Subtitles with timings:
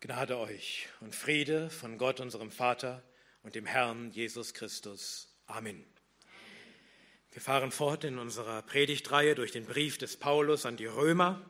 [0.00, 3.02] Gnade euch und Friede von Gott, unserem Vater
[3.42, 5.36] und dem Herrn Jesus Christus.
[5.46, 5.84] Amen.
[7.32, 11.44] Wir fahren fort in unserer Predigtreihe durch den Brief des Paulus an die Römer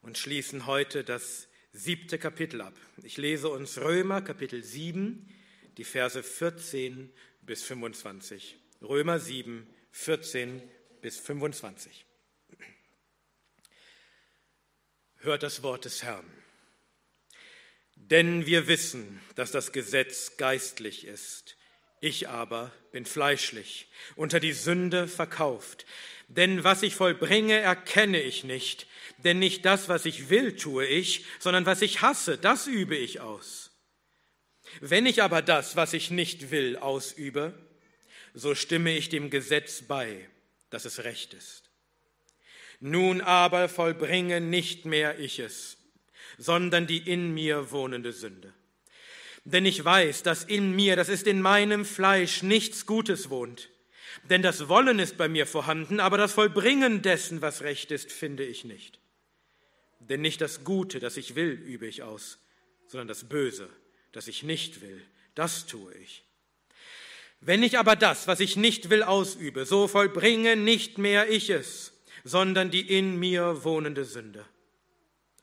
[0.00, 2.74] und schließen heute das siebte Kapitel ab.
[3.02, 5.28] Ich lese uns Römer Kapitel 7,
[5.76, 8.58] die Verse 14 bis 25.
[8.80, 10.62] Römer 7, 14
[11.00, 12.06] bis 25.
[15.16, 16.41] Hört das Wort des Herrn.
[18.12, 21.56] Denn wir wissen, dass das Gesetz geistlich ist.
[22.02, 25.86] Ich aber bin fleischlich, unter die Sünde verkauft.
[26.28, 28.86] Denn was ich vollbringe, erkenne ich nicht.
[29.24, 33.20] Denn nicht das, was ich will, tue ich, sondern was ich hasse, das übe ich
[33.20, 33.70] aus.
[34.82, 37.54] Wenn ich aber das, was ich nicht will, ausübe,
[38.34, 40.28] so stimme ich dem Gesetz bei,
[40.68, 41.70] dass es recht ist.
[42.78, 45.78] Nun aber vollbringe nicht mehr ich es,
[46.42, 48.52] sondern die in mir wohnende Sünde.
[49.44, 53.70] Denn ich weiß, dass in mir, das ist in meinem Fleisch, nichts Gutes wohnt.
[54.28, 58.44] Denn das Wollen ist bei mir vorhanden, aber das Vollbringen dessen, was recht ist, finde
[58.44, 58.98] ich nicht.
[60.00, 62.38] Denn nicht das Gute, das ich will, übe ich aus,
[62.88, 63.68] sondern das Böse,
[64.10, 65.00] das ich nicht will,
[65.36, 66.24] das tue ich.
[67.40, 71.92] Wenn ich aber das, was ich nicht will, ausübe, so vollbringe nicht mehr ich es,
[72.24, 74.44] sondern die in mir wohnende Sünde.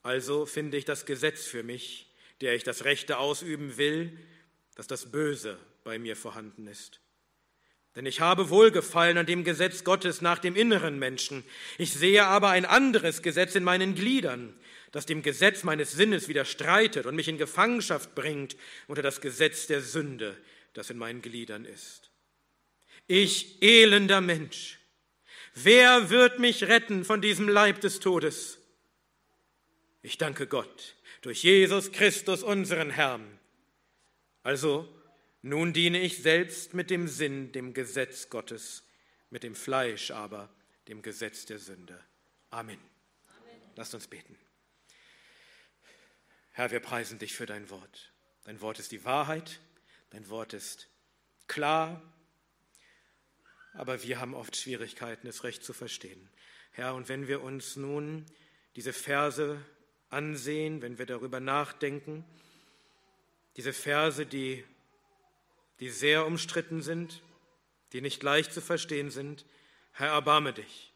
[0.02, 4.18] Also finde ich das Gesetz für mich, der ich das Rechte ausüben will,
[4.76, 7.02] dass das Böse bei mir vorhanden ist.
[7.96, 11.44] Denn ich habe Wohlgefallen an dem Gesetz Gottes nach dem inneren Menschen.
[11.78, 14.54] Ich sehe aber ein anderes Gesetz in meinen Gliedern,
[14.92, 18.56] das dem Gesetz meines Sinnes widerstreitet und mich in Gefangenschaft bringt
[18.88, 20.38] unter das Gesetz der Sünde,
[20.74, 22.10] das in meinen Gliedern ist.
[23.08, 24.80] Ich elender Mensch,
[25.56, 28.59] wer wird mich retten von diesem Leib des Todes?
[30.02, 33.40] Ich danke Gott durch Jesus Christus, unseren Herrn.
[34.44, 34.88] Also,
[35.42, 38.84] nun diene ich selbst mit dem Sinn dem Gesetz Gottes,
[39.30, 40.50] mit dem Fleisch aber
[40.88, 42.00] dem Gesetz der Sünde.
[42.50, 42.80] Amen.
[43.28, 43.62] Amen.
[43.76, 44.38] Lasst uns beten.
[46.52, 48.12] Herr, wir preisen dich für dein Wort.
[48.46, 49.60] Dein Wort ist die Wahrheit,
[50.12, 50.88] dein Wort ist
[51.48, 52.02] klar,
[53.74, 56.30] aber wir haben oft Schwierigkeiten, es recht zu verstehen.
[56.72, 58.26] Herr, und wenn wir uns nun
[58.76, 59.64] diese Verse
[60.10, 62.24] ansehen, wenn wir darüber nachdenken.
[63.58, 64.64] Diese Verse, die,
[65.80, 67.22] die sehr umstritten sind,
[67.94, 69.46] die nicht leicht zu verstehen sind.
[69.92, 70.94] Herr, erbarme dich.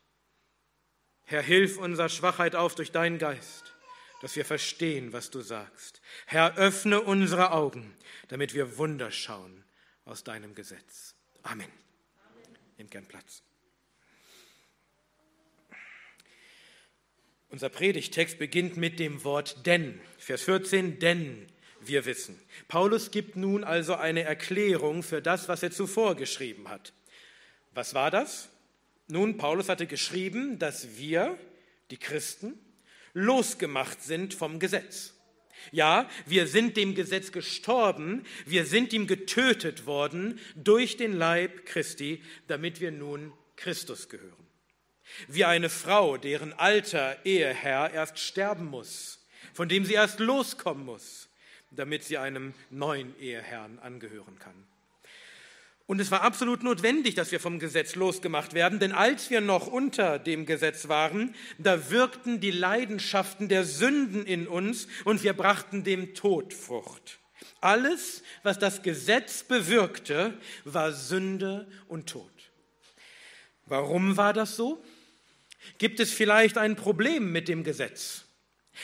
[1.25, 3.73] Herr, hilf unserer Schwachheit auf durch deinen Geist,
[4.21, 6.01] dass wir verstehen, was du sagst.
[6.25, 7.95] Herr, öffne unsere Augen,
[8.27, 9.63] damit wir Wunder schauen
[10.05, 11.15] aus deinem Gesetz.
[11.43, 11.71] Amen.
[12.29, 12.57] Amen.
[12.77, 13.43] Nehmt gern Platz.
[17.53, 20.01] Unser Predigtext beginnt mit dem Wort denn.
[20.17, 21.45] Vers 14, denn
[21.81, 22.35] wir wissen.
[22.67, 26.93] Paulus gibt nun also eine Erklärung für das, was er zuvor geschrieben hat.
[27.75, 28.49] Was war das?
[29.07, 31.37] Nun, Paulus hatte geschrieben, dass wir,
[31.91, 32.57] die Christen,
[33.13, 35.13] losgemacht sind vom Gesetz.
[35.71, 42.23] Ja, wir sind dem Gesetz gestorben, wir sind ihm getötet worden durch den Leib Christi,
[42.47, 44.42] damit wir nun Christus gehören.
[45.27, 51.29] Wie eine Frau, deren alter Eheherr erst sterben muss, von dem sie erst loskommen muss,
[51.71, 54.67] damit sie einem neuen Eheherrn angehören kann.
[55.85, 59.67] Und es war absolut notwendig, dass wir vom Gesetz losgemacht werden, denn als wir noch
[59.67, 65.83] unter dem Gesetz waren, da wirkten die Leidenschaften der Sünden in uns und wir brachten
[65.83, 67.19] dem Tod Frucht.
[67.59, 72.31] Alles, was das Gesetz bewirkte, war Sünde und Tod.
[73.65, 74.83] Warum war das so?
[75.77, 78.25] Gibt es vielleicht ein Problem mit dem Gesetz?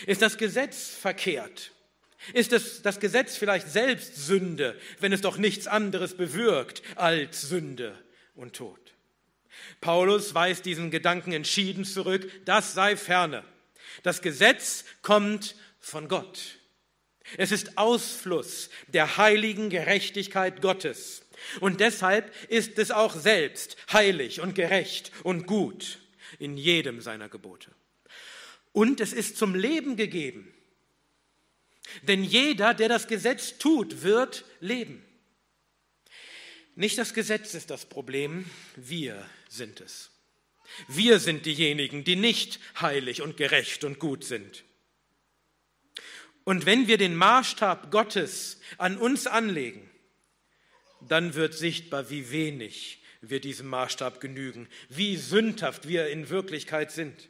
[0.05, 1.71] Ist das Gesetz verkehrt?
[2.33, 7.97] Ist es, das Gesetz vielleicht selbst Sünde, wenn es doch nichts anderes bewirkt als Sünde
[8.35, 8.79] und Tod?
[9.81, 13.43] Paulus weist diesen Gedanken entschieden zurück, das sei ferne.
[14.03, 16.59] Das Gesetz kommt von Gott.
[17.37, 21.23] Es ist Ausfluss der heiligen Gerechtigkeit Gottes.
[21.59, 25.98] Und deshalb ist es auch selbst heilig und gerecht und gut
[26.39, 27.71] in jedem seiner Gebote.
[28.71, 30.53] Und es ist zum Leben gegeben.
[32.03, 35.03] Denn jeder, der das Gesetz tut, wird leben.
[36.75, 38.45] Nicht das Gesetz ist das Problem,
[38.75, 40.11] wir sind es.
[40.87, 44.63] Wir sind diejenigen, die nicht heilig und gerecht und gut sind.
[46.43, 49.89] Und wenn wir den Maßstab Gottes an uns anlegen,
[51.01, 57.29] dann wird sichtbar, wie wenig wir diesem Maßstab genügen, wie sündhaft wir in Wirklichkeit sind.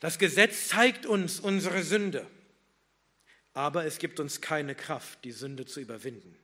[0.00, 2.26] Das Gesetz zeigt uns unsere Sünde.
[3.52, 6.38] aber es gibt uns keine Kraft, die Sünde zu überwinden.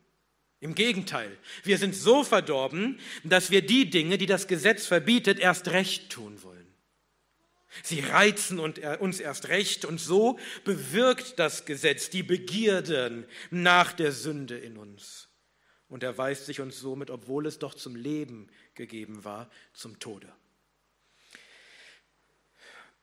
[0.59, 5.69] Im Gegenteil, wir sind so verdorben, dass wir die Dinge, die das Gesetz verbietet, erst
[5.69, 6.67] recht tun wollen.
[7.83, 14.59] Sie reizen uns erst recht und so bewirkt das Gesetz die Begierden nach der Sünde
[14.59, 15.26] in uns
[15.89, 20.33] und erweist sich uns somit, obwohl es doch zum Leben gegeben war, zum Tode.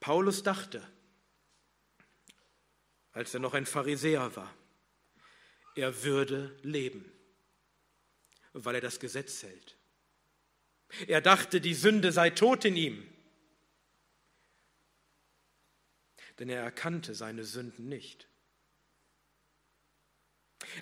[0.00, 0.86] Paulus dachte,
[3.12, 4.54] als er noch ein Pharisäer war,
[5.76, 7.10] er würde leben,
[8.52, 9.76] weil er das Gesetz hält.
[11.08, 13.08] Er dachte, die Sünde sei tot in ihm,
[16.38, 18.28] denn er erkannte seine Sünden nicht.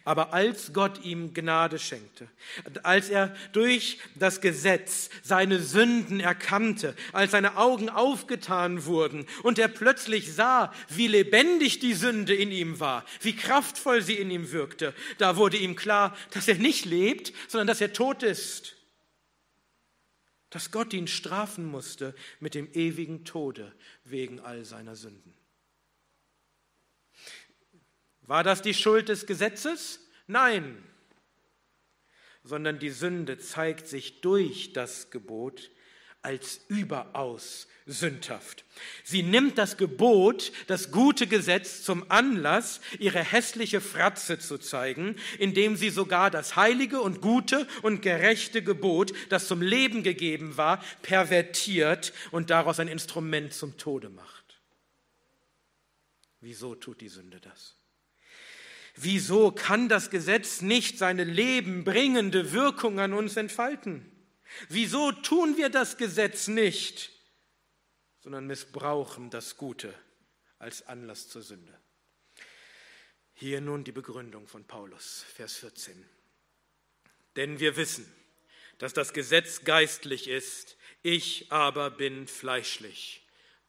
[0.05, 2.29] Aber als Gott ihm Gnade schenkte,
[2.83, 9.69] als er durch das Gesetz seine Sünden erkannte, als seine Augen aufgetan wurden und er
[9.69, 14.95] plötzlich sah, wie lebendig die Sünde in ihm war, wie kraftvoll sie in ihm wirkte,
[15.19, 18.77] da wurde ihm klar, dass er nicht lebt, sondern dass er tot ist,
[20.51, 23.73] dass Gott ihn strafen musste mit dem ewigen Tode
[24.05, 25.42] wegen all seiner Sünden.
[28.23, 30.01] War das die Schuld des Gesetzes?
[30.27, 30.83] Nein,
[32.45, 35.71] sondern die Sünde zeigt sich durch das Gebot
[36.23, 38.65] als überaus sündhaft.
[39.03, 45.75] Sie nimmt das Gebot, das gute Gesetz zum Anlass, ihre hässliche Fratze zu zeigen, indem
[45.75, 52.13] sie sogar das heilige und gute und gerechte Gebot, das zum Leben gegeben war, pervertiert
[52.31, 54.61] und daraus ein Instrument zum Tode macht.
[56.41, 57.82] Wieso tut die Sünde das?
[58.95, 64.11] Wieso kann das Gesetz nicht seine lebenbringende Wirkung an uns entfalten?
[64.69, 67.11] Wieso tun wir das Gesetz nicht,
[68.21, 69.95] sondern missbrauchen das Gute
[70.59, 71.79] als Anlass zur Sünde?
[73.33, 76.07] Hier nun die Begründung von Paulus, Vers 14.
[77.37, 78.07] Denn wir wissen,
[78.77, 83.22] dass das Gesetz geistlich ist, ich aber bin fleischlich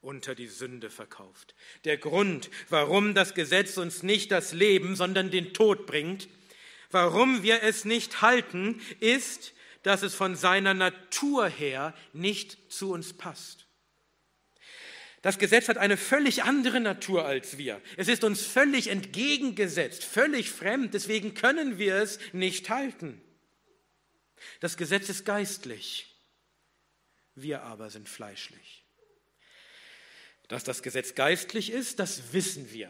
[0.04, 1.56] unter die Sünde verkauft.
[1.86, 6.28] Der Grund, warum das Gesetz uns nicht das Leben, sondern den Tod bringt,
[6.92, 13.14] warum wir es nicht halten, ist, dass es von seiner Natur her nicht zu uns
[13.14, 13.66] passt.
[15.22, 17.82] Das Gesetz hat eine völlig andere Natur als wir.
[17.96, 23.22] Es ist uns völlig entgegengesetzt, völlig fremd, deswegen können wir es nicht halten.
[24.60, 26.14] Das Gesetz ist geistlich,
[27.36, 28.83] wir aber sind fleischlich.
[30.54, 32.88] Dass das Gesetz geistlich ist, das wissen wir.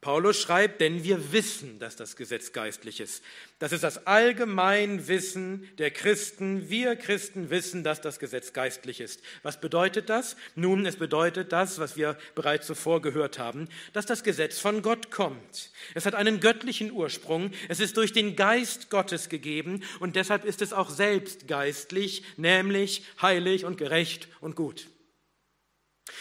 [0.00, 3.22] Paulus schreibt, denn wir wissen, dass das Gesetz geistlich ist.
[3.58, 6.70] Das ist das Allgemeinwissen der Christen.
[6.70, 9.20] Wir Christen wissen, dass das Gesetz geistlich ist.
[9.42, 10.36] Was bedeutet das?
[10.54, 15.10] Nun, es bedeutet das, was wir bereits zuvor gehört haben, dass das Gesetz von Gott
[15.10, 15.70] kommt.
[15.92, 17.50] Es hat einen göttlichen Ursprung.
[17.68, 23.04] Es ist durch den Geist Gottes gegeben und deshalb ist es auch selbst geistlich, nämlich
[23.20, 24.86] heilig und gerecht und gut.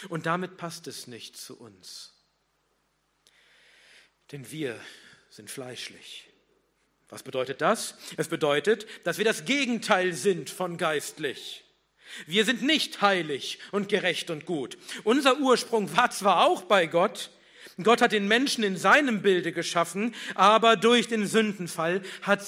[0.10, 2.14] Und damit passt es nicht zu uns.
[4.32, 4.80] Denn wir
[5.30, 6.28] sind fleischlich.
[7.10, 7.96] Was bedeutet das?
[8.18, 11.64] Es bedeutet, dass wir das Gegenteil sind von geistlich.
[12.26, 14.78] Wir sind nicht heilig und gerecht und gut.
[15.04, 17.30] Unser Ursprung war zwar auch bei Gott,
[17.84, 22.02] Gott hat den Menschen in seinem Bilde geschaffen, aber durch den Sündenfall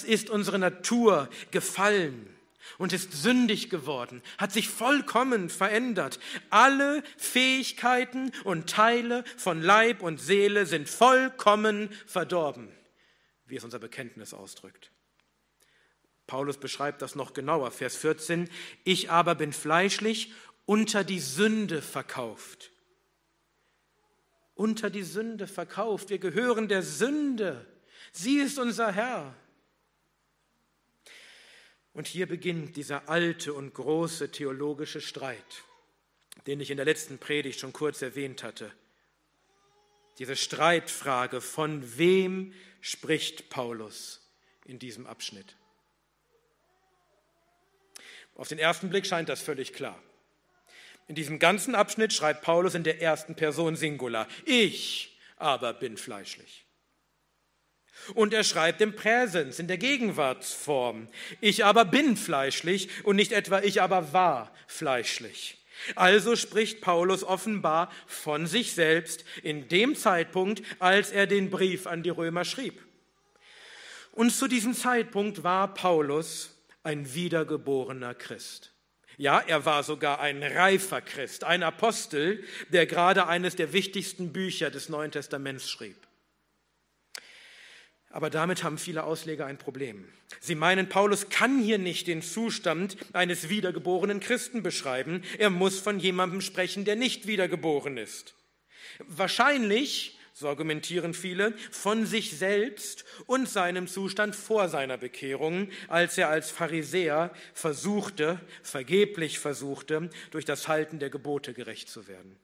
[0.06, 2.33] ist unsere Natur gefallen
[2.78, 6.20] und ist sündig geworden, hat sich vollkommen verändert.
[6.50, 12.70] Alle Fähigkeiten und Teile von Leib und Seele sind vollkommen verdorben,
[13.46, 14.92] wie es unser Bekenntnis ausdrückt.
[16.28, 18.50] Paulus beschreibt das noch genauer, Vers 14.
[18.84, 20.34] Ich aber bin fleischlich
[20.66, 22.72] unter die Sünde verkauft.
[24.56, 26.10] Unter die Sünde verkauft.
[26.10, 27.66] Wir gehören der Sünde.
[28.12, 29.36] Sie ist unser Herr.
[31.94, 35.64] Und hier beginnt dieser alte und große theologische Streit,
[36.48, 38.72] den ich in der letzten Predigt schon kurz erwähnt hatte.
[40.18, 44.28] Diese Streitfrage, von wem spricht Paulus
[44.66, 45.56] in diesem Abschnitt?
[48.36, 50.02] Auf den ersten Blick scheint das völlig klar.
[51.08, 54.28] In diesem ganzen Abschnitt schreibt Paulus in der ersten Person Singular.
[54.46, 56.66] Ich aber bin fleischlich.
[58.16, 61.08] Und er schreibt im Präsens, in der Gegenwartsform.
[61.42, 65.58] Ich aber bin fleischlich und nicht etwa ich aber war fleischlich.
[65.96, 72.04] Also spricht Paulus offenbar von sich selbst in dem Zeitpunkt, als er den Brief an
[72.04, 72.82] die Römer schrieb.
[74.12, 76.52] Und zu diesem Zeitpunkt war Paulus
[76.84, 78.72] ein wiedergeborener Christ.
[79.18, 84.72] Ja, er war sogar ein reifer Christ, ein Apostel, der gerade eines der wichtigsten Bücher
[84.72, 86.03] des Neuen Testaments schrieb.
[88.14, 90.08] Aber damit haben viele Ausleger ein Problem.
[90.40, 95.24] Sie meinen, Paulus kann hier nicht den Zustand eines wiedergeborenen Christen beschreiben.
[95.40, 98.36] Er muss von jemandem sprechen, der nicht wiedergeboren ist.
[99.00, 106.30] Wahrscheinlich, so argumentieren viele, von sich selbst und seinem Zustand vor seiner Bekehrung, als er
[106.30, 112.38] als Pharisäer versuchte, vergeblich versuchte, durch das Halten der Gebote gerecht zu werden.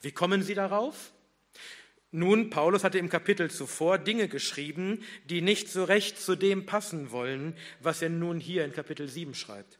[0.00, 1.12] Wie kommen Sie darauf?
[2.14, 7.10] Nun, Paulus hatte im Kapitel zuvor Dinge geschrieben, die nicht so recht zu dem passen
[7.10, 9.78] wollen, was er nun hier in Kapitel 7 schreibt.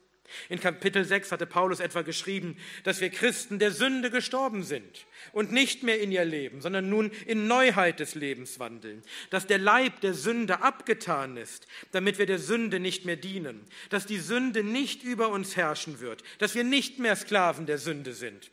[0.48, 5.52] In Kapitel 6 hatte Paulus etwa geschrieben, dass wir Christen der Sünde gestorben sind und
[5.52, 10.00] nicht mehr in ihr leben, sondern nun in Neuheit des Lebens wandeln, dass der Leib
[10.00, 13.60] der Sünde abgetan ist, damit wir der Sünde nicht mehr dienen,
[13.90, 18.14] dass die Sünde nicht über uns herrschen wird, dass wir nicht mehr Sklaven der Sünde
[18.14, 18.50] sind.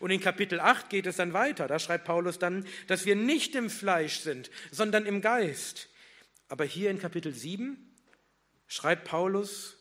[0.00, 1.68] Und in Kapitel 8 geht es dann weiter.
[1.68, 5.88] Da schreibt Paulus dann, dass wir nicht im Fleisch sind, sondern im Geist.
[6.48, 7.94] Aber hier in Kapitel 7
[8.66, 9.76] schreibt Paulus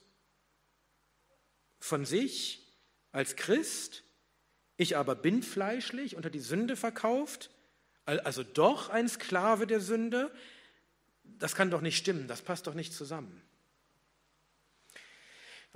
[1.79, 2.67] von sich
[3.11, 4.03] als Christ,
[4.75, 7.49] ich aber bin fleischlich, unter die Sünde verkauft,
[8.05, 10.31] also doch ein Sklave der Sünde.
[11.23, 13.41] Das kann doch nicht stimmen, das passt doch nicht zusammen.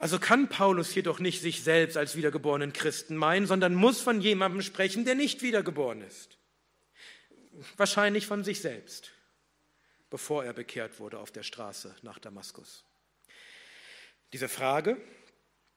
[0.02, 4.20] Also kann Paulus hier doch nicht sich selbst als wiedergeborenen Christen meinen, sondern muss von
[4.20, 6.40] jemandem sprechen, der nicht wiedergeboren ist.
[7.78, 9.12] Wahrscheinlich von sich selbst,
[10.10, 12.84] bevor er bekehrt wurde auf der Straße nach Damaskus.
[14.34, 14.98] Diese Frage,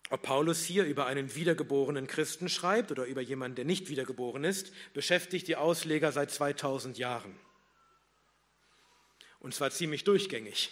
[0.09, 4.73] ob Paulus hier über einen wiedergeborenen Christen schreibt oder über jemanden, der nicht wiedergeboren ist,
[4.95, 7.39] beschäftigt die Ausleger seit 2000 Jahren.
[9.39, 10.71] Und zwar ziemlich durchgängig.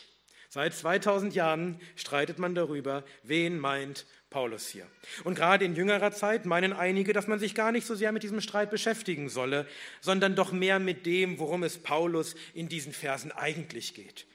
[0.55, 4.87] Seit 2000 Jahren streitet man darüber, wen meint Paulus hier.
[5.25, 8.23] Und gerade in jüngerer Zeit meinen einige, dass man sich gar nicht so sehr mit
[8.23, 9.67] diesem Streit beschäftigen solle,
[10.03, 14.27] sondern doch mehr mit dem, worum es Paulus in diesen Versen eigentlich geht.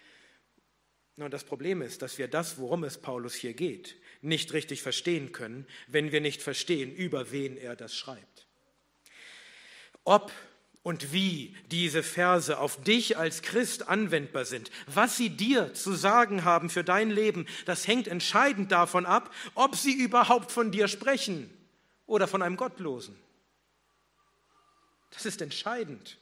[1.18, 5.34] Und das Problem ist, dass wir das, worum es Paulus hier geht, nicht richtig verstehen
[5.34, 8.48] können, wenn wir nicht verstehen, über wen er das schreibt.
[10.04, 10.32] Ob
[10.88, 16.46] und wie diese Verse auf dich als Christ anwendbar sind, was sie dir zu sagen
[16.46, 21.50] haben für dein Leben, das hängt entscheidend davon ab, ob sie überhaupt von dir sprechen
[22.06, 23.20] oder von einem Gottlosen.
[25.12, 26.18] Das ist entscheidend.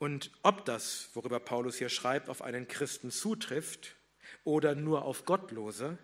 [0.00, 3.94] Und ob das, worüber Paulus hier schreibt, auf einen Christen zutrifft
[4.42, 5.96] oder nur auf Gottlose,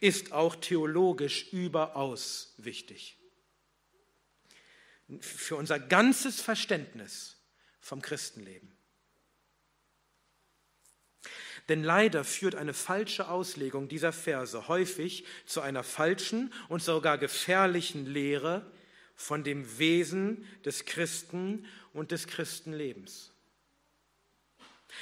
[0.00, 3.18] ist auch theologisch überaus wichtig.
[5.20, 7.36] Für unser ganzes Verständnis
[7.80, 8.76] vom Christenleben.
[11.68, 18.06] Denn leider führt eine falsche Auslegung dieser Verse häufig zu einer falschen und sogar gefährlichen
[18.06, 18.70] Lehre
[19.16, 23.32] von dem Wesen des Christen und des Christenlebens.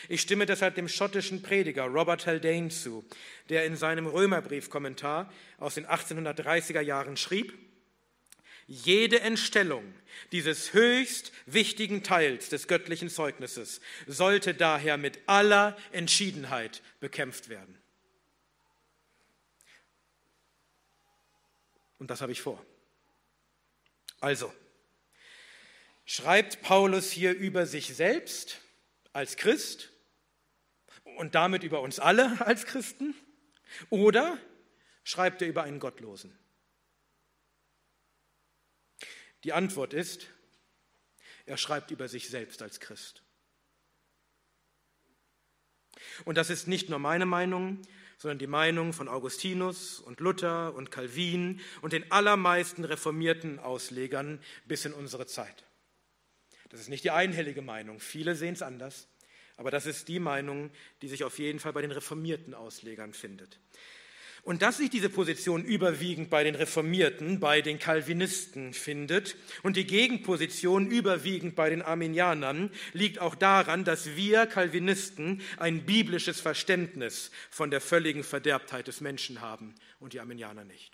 [0.09, 3.05] Ich stimme deshalb dem schottischen Prediger Robert Haldane zu,
[3.49, 7.59] der in seinem Römerbriefkommentar aus den 1830er Jahren schrieb,
[8.67, 9.85] jede Entstellung
[10.33, 17.79] dieses höchst wichtigen Teils des göttlichen Zeugnisses sollte daher mit aller Entschiedenheit bekämpft werden.
[21.99, 22.65] Und das habe ich vor.
[24.21, 24.53] Also,
[26.07, 28.61] schreibt Paulus hier über sich selbst
[29.15, 29.91] als Christ
[31.17, 33.15] und damit über uns alle als Christen?
[33.89, 34.39] Oder
[35.03, 36.39] schreibt er über einen Gottlosen?
[39.45, 40.27] Die Antwort ist,
[41.47, 43.23] er schreibt über sich selbst als Christ.
[46.25, 47.83] Und das ist nicht nur meine Meinung,
[48.19, 54.85] sondern die Meinung von Augustinus und Luther und Calvin und den allermeisten reformierten Auslegern bis
[54.85, 55.65] in unsere Zeit.
[56.75, 58.01] Das ist nicht die einhellige Meinung.
[58.01, 59.07] Viele sehen es anders.
[59.57, 63.61] Aber das ist die Meinung, die sich auf jeden Fall bei den reformierten Auslegern findet.
[64.43, 69.87] Und dass sich diese Position überwiegend bei den Reformierten, bei den Calvinisten findet und die
[69.87, 77.71] Gegenposition überwiegend bei den Arminianern, liegt auch daran, dass wir Calvinisten ein biblisches Verständnis von
[77.71, 80.94] der völligen Verderbtheit des Menschen haben und die Arminianer nicht.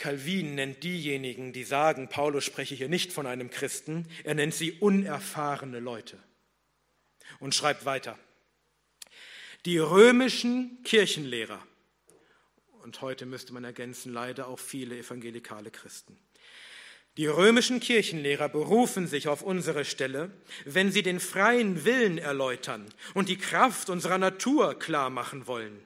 [0.00, 4.72] Calvin nennt diejenigen, die sagen, Paulus spreche hier nicht von einem Christen, er nennt sie
[4.72, 6.18] unerfahrene Leute
[7.38, 8.18] und schreibt weiter.
[9.66, 11.62] Die römischen Kirchenlehrer,
[12.82, 16.18] und heute müsste man ergänzen, leider auch viele evangelikale Christen,
[17.16, 20.30] die römischen Kirchenlehrer berufen sich auf unsere Stelle,
[20.64, 25.78] wenn sie den freien Willen erläutern und die Kraft unserer Natur klar machen wollen.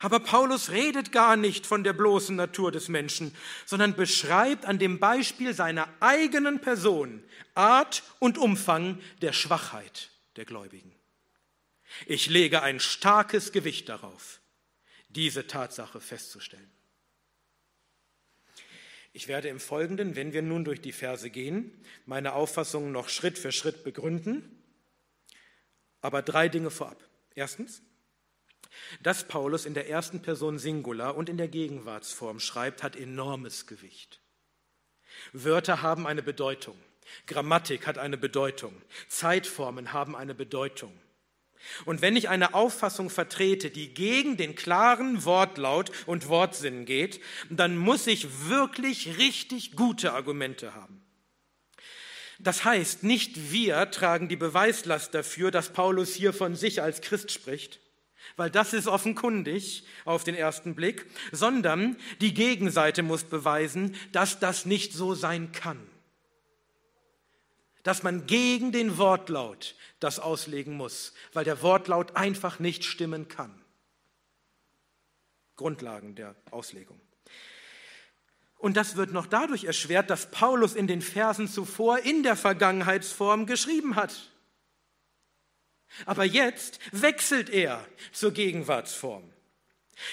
[0.00, 3.34] Aber Paulus redet gar nicht von der bloßen Natur des Menschen,
[3.66, 7.22] sondern beschreibt an dem Beispiel seiner eigenen Person
[7.54, 10.94] Art und Umfang der Schwachheit der Gläubigen.
[12.06, 14.40] Ich lege ein starkes Gewicht darauf,
[15.08, 16.70] diese Tatsache festzustellen.
[19.12, 21.72] Ich werde im Folgenden, wenn wir nun durch die Verse gehen,
[22.06, 24.62] meine Auffassungen noch Schritt für Schritt begründen,
[26.00, 27.02] aber drei Dinge vorab.
[27.34, 27.82] Erstens,
[29.02, 34.20] dass Paulus in der ersten Person Singular und in der Gegenwartsform schreibt, hat enormes Gewicht.
[35.32, 36.76] Wörter haben eine Bedeutung,
[37.26, 38.74] Grammatik hat eine Bedeutung,
[39.08, 40.92] Zeitformen haben eine Bedeutung.
[41.84, 47.20] Und wenn ich eine Auffassung vertrete, die gegen den klaren Wortlaut und Wortsinn geht,
[47.50, 51.02] dann muss ich wirklich richtig gute Argumente haben.
[52.38, 57.32] Das heißt, nicht wir tragen die Beweislast dafür, dass Paulus hier von sich als Christ
[57.32, 57.80] spricht,
[58.38, 64.64] weil das ist offenkundig auf den ersten Blick, sondern die Gegenseite muss beweisen, dass das
[64.64, 65.84] nicht so sein kann.
[67.82, 73.60] Dass man gegen den Wortlaut das auslegen muss, weil der Wortlaut einfach nicht stimmen kann.
[75.56, 77.00] Grundlagen der Auslegung.
[78.56, 83.46] Und das wird noch dadurch erschwert, dass Paulus in den Versen zuvor in der Vergangenheitsform
[83.46, 84.30] geschrieben hat.
[86.06, 89.24] Aber jetzt wechselt er zur Gegenwartsform.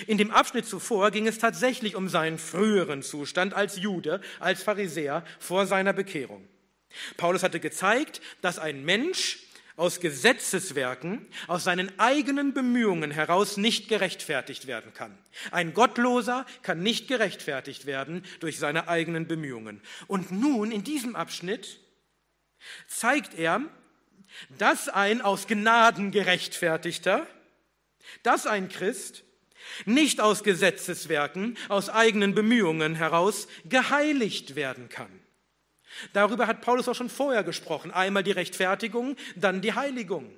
[0.07, 5.23] In dem Abschnitt zuvor ging es tatsächlich um seinen früheren Zustand als Jude, als Pharisäer
[5.39, 6.47] vor seiner Bekehrung.
[7.17, 9.39] Paulus hatte gezeigt, dass ein Mensch
[9.77, 15.17] aus Gesetzeswerken, aus seinen eigenen Bemühungen heraus nicht gerechtfertigt werden kann.
[15.51, 19.81] Ein Gottloser kann nicht gerechtfertigt werden durch seine eigenen Bemühungen.
[20.07, 21.79] Und nun in diesem Abschnitt
[22.87, 23.61] zeigt er,
[24.57, 27.27] dass ein aus Gnaden gerechtfertigter,
[28.23, 29.23] dass ein Christ
[29.85, 35.19] nicht aus Gesetzeswerken, aus eigenen Bemühungen heraus geheiligt werden kann.
[36.13, 37.91] Darüber hat Paulus auch schon vorher gesprochen.
[37.91, 40.31] Einmal die Rechtfertigung, dann die Heiligung.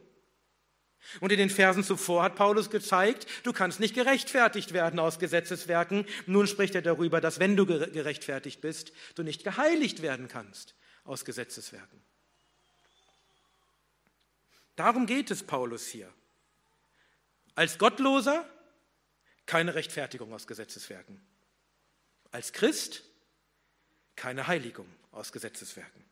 [1.19, 6.05] Und in den Versen zuvor hat Paulus gezeigt, du kannst nicht gerechtfertigt werden aus Gesetzeswerken.
[6.25, 11.23] Nun spricht er darüber, dass wenn du gerechtfertigt bist, du nicht geheiligt werden kannst aus
[11.23, 12.03] Gesetzeswerken.
[14.77, 16.13] Darum geht es Paulus hier.
[17.55, 18.47] Als Gottloser
[19.47, 21.19] keine Rechtfertigung aus Gesetzeswerken.
[22.31, 23.03] Als Christ
[24.15, 26.05] keine Heiligung aus Gesetzeswerken.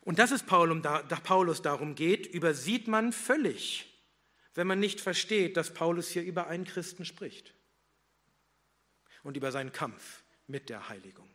[0.00, 3.86] Und dass es Paulus darum geht, übersieht man völlig,
[4.54, 7.52] wenn man nicht versteht, dass Paulus hier über einen Christen spricht
[9.22, 11.28] und über seinen Kampf mit der Heiligung.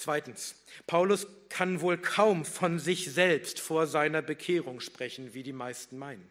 [0.00, 0.54] Zweitens,
[0.86, 6.26] Paulus kann wohl kaum von sich selbst vor seiner Bekehrung sprechen, wie die meisten meinen.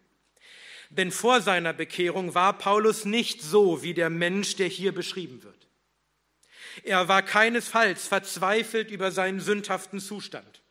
[0.89, 5.67] Denn vor seiner Bekehrung war Paulus nicht so wie der Mensch, der hier beschrieben wird.
[6.83, 10.63] Er war keinesfalls verzweifelt über seinen sündhaften Zustand.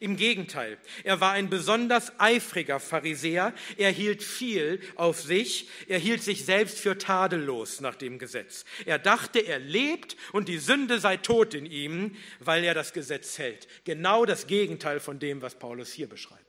[0.00, 6.22] Im Gegenteil, er war ein besonders eifriger Pharisäer, er hielt viel auf sich, er hielt
[6.22, 8.64] sich selbst für tadellos nach dem Gesetz.
[8.84, 13.38] Er dachte, er lebt und die Sünde sei tot in ihm, weil er das Gesetz
[13.38, 13.66] hält.
[13.84, 16.48] Genau das Gegenteil von dem, was Paulus hier beschreibt.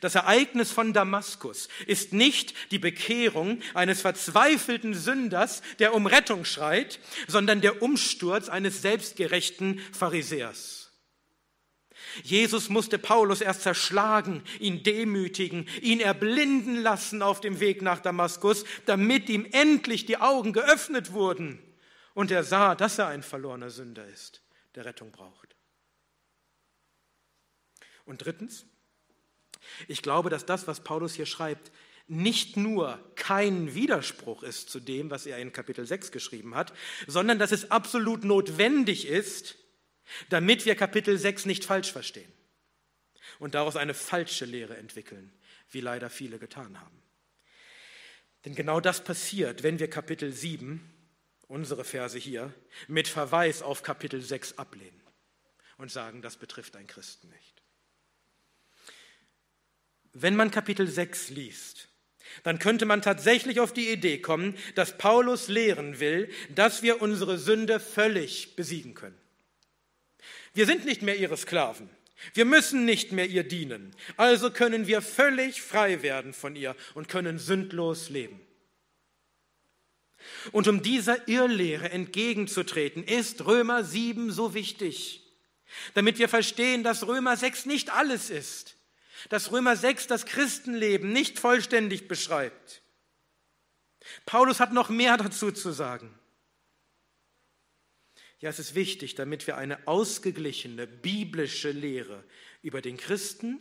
[0.00, 7.00] Das Ereignis von Damaskus ist nicht die Bekehrung eines verzweifelten Sünders, der um Rettung schreit,
[7.26, 10.79] sondern der Umsturz eines selbstgerechten Pharisäers.
[12.22, 18.64] Jesus musste Paulus erst zerschlagen, ihn demütigen, ihn erblinden lassen auf dem Weg nach Damaskus,
[18.86, 21.58] damit ihm endlich die Augen geöffnet wurden
[22.14, 24.42] und er sah, dass er ein verlorener Sünder ist,
[24.74, 25.56] der Rettung braucht.
[28.04, 28.66] Und drittens,
[29.88, 31.70] ich glaube, dass das, was Paulus hier schreibt,
[32.08, 36.72] nicht nur kein Widerspruch ist zu dem, was er in Kapitel 6 geschrieben hat,
[37.06, 39.59] sondern dass es absolut notwendig ist,
[40.28, 42.32] damit wir Kapitel 6 nicht falsch verstehen
[43.38, 45.32] und daraus eine falsche Lehre entwickeln,
[45.70, 47.02] wie leider viele getan haben.
[48.44, 50.80] Denn genau das passiert, wenn wir Kapitel 7,
[51.46, 52.54] unsere Verse hier,
[52.88, 55.00] mit Verweis auf Kapitel 6 ablehnen
[55.76, 57.62] und sagen, das betrifft ein Christen nicht.
[60.12, 61.88] Wenn man Kapitel 6 liest,
[62.42, 67.38] dann könnte man tatsächlich auf die Idee kommen, dass Paulus lehren will, dass wir unsere
[67.38, 69.19] Sünde völlig besiegen können.
[70.54, 71.88] Wir sind nicht mehr ihre Sklaven.
[72.34, 73.94] Wir müssen nicht mehr ihr dienen.
[74.16, 78.40] Also können wir völlig frei werden von ihr und können sündlos leben.
[80.52, 85.22] Und um dieser Irrlehre entgegenzutreten, ist Römer 7 so wichtig,
[85.94, 88.76] damit wir verstehen, dass Römer 6 nicht alles ist,
[89.30, 92.82] dass Römer 6 das Christenleben nicht vollständig beschreibt,
[94.26, 96.18] Paulus hat noch mehr dazu zu sagen.
[98.40, 102.24] Ja, es ist wichtig, damit wir eine ausgeglichene biblische Lehre
[102.62, 103.60] über den Christen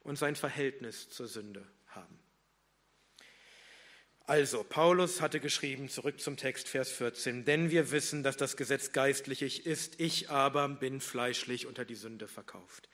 [0.00, 2.18] und sein Verhältnis zur Sünde haben.
[4.20, 8.92] Also, Paulus hatte geschrieben, zurück zum Text, Vers 14, denn wir wissen, dass das Gesetz
[8.92, 12.88] geistlich ist, ich aber bin fleischlich unter die Sünde verkauft.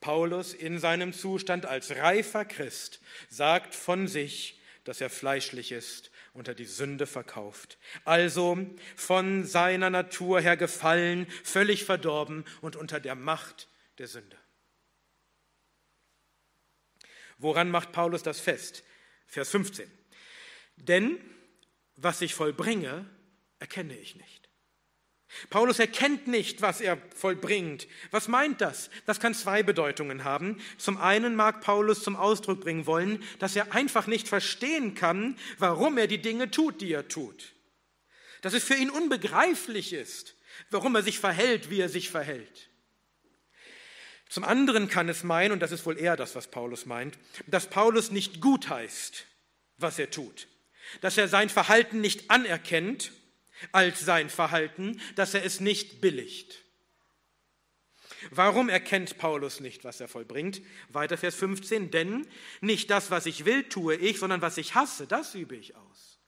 [0.00, 6.54] Paulus in seinem Zustand als reifer Christ sagt von sich, dass er fleischlich ist, unter
[6.54, 7.78] die Sünde verkauft.
[8.04, 8.58] Also
[8.96, 14.36] von seiner Natur her gefallen, völlig verdorben und unter der Macht der Sünde.
[17.38, 18.84] Woran macht Paulus das fest?
[19.26, 19.90] Vers 15.
[20.76, 21.18] Denn
[21.96, 23.08] was ich vollbringe,
[23.58, 24.39] erkenne ich nicht.
[25.48, 27.86] Paulus erkennt nicht, was er vollbringt.
[28.10, 28.90] Was meint das?
[29.06, 30.60] Das kann zwei Bedeutungen haben.
[30.76, 35.98] Zum einen mag Paulus zum Ausdruck bringen wollen, dass er einfach nicht verstehen kann, warum
[35.98, 37.52] er die Dinge tut, die er tut.
[38.42, 40.34] Dass es für ihn unbegreiflich ist,
[40.70, 42.68] warum er sich verhält, wie er sich verhält.
[44.28, 47.68] Zum anderen kann es meinen, und das ist wohl eher das, was Paulus meint, dass
[47.68, 49.26] Paulus nicht gut heißt,
[49.76, 50.48] was er tut.
[51.00, 53.12] Dass er sein Verhalten nicht anerkennt
[53.72, 56.64] als sein Verhalten, dass er es nicht billigt.
[58.30, 60.60] Warum erkennt Paulus nicht, was er vollbringt?
[60.90, 62.26] Weiter Vers 15, denn
[62.60, 66.18] nicht das, was ich will, tue ich, sondern was ich hasse, das übe ich aus.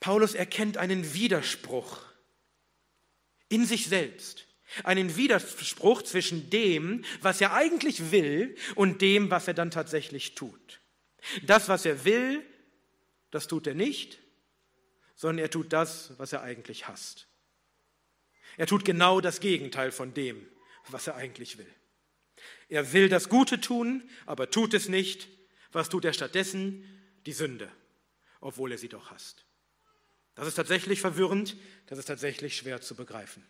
[0.00, 2.04] Paulus erkennt einen Widerspruch
[3.48, 4.46] in sich selbst,
[4.84, 10.80] einen Widerspruch zwischen dem, was er eigentlich will und dem, was er dann tatsächlich tut.
[11.42, 12.42] Das, was er will,
[13.30, 14.20] das tut er nicht
[15.18, 17.26] sondern er tut das, was er eigentlich hasst.
[18.56, 20.46] Er tut genau das Gegenteil von dem,
[20.88, 21.74] was er eigentlich will.
[22.68, 25.28] Er will das Gute tun, aber tut es nicht.
[25.72, 26.84] Was tut er stattdessen?
[27.26, 27.70] Die Sünde,
[28.40, 29.44] obwohl er sie doch hasst.
[30.36, 33.44] Das ist tatsächlich verwirrend, das ist tatsächlich schwer zu begreifen.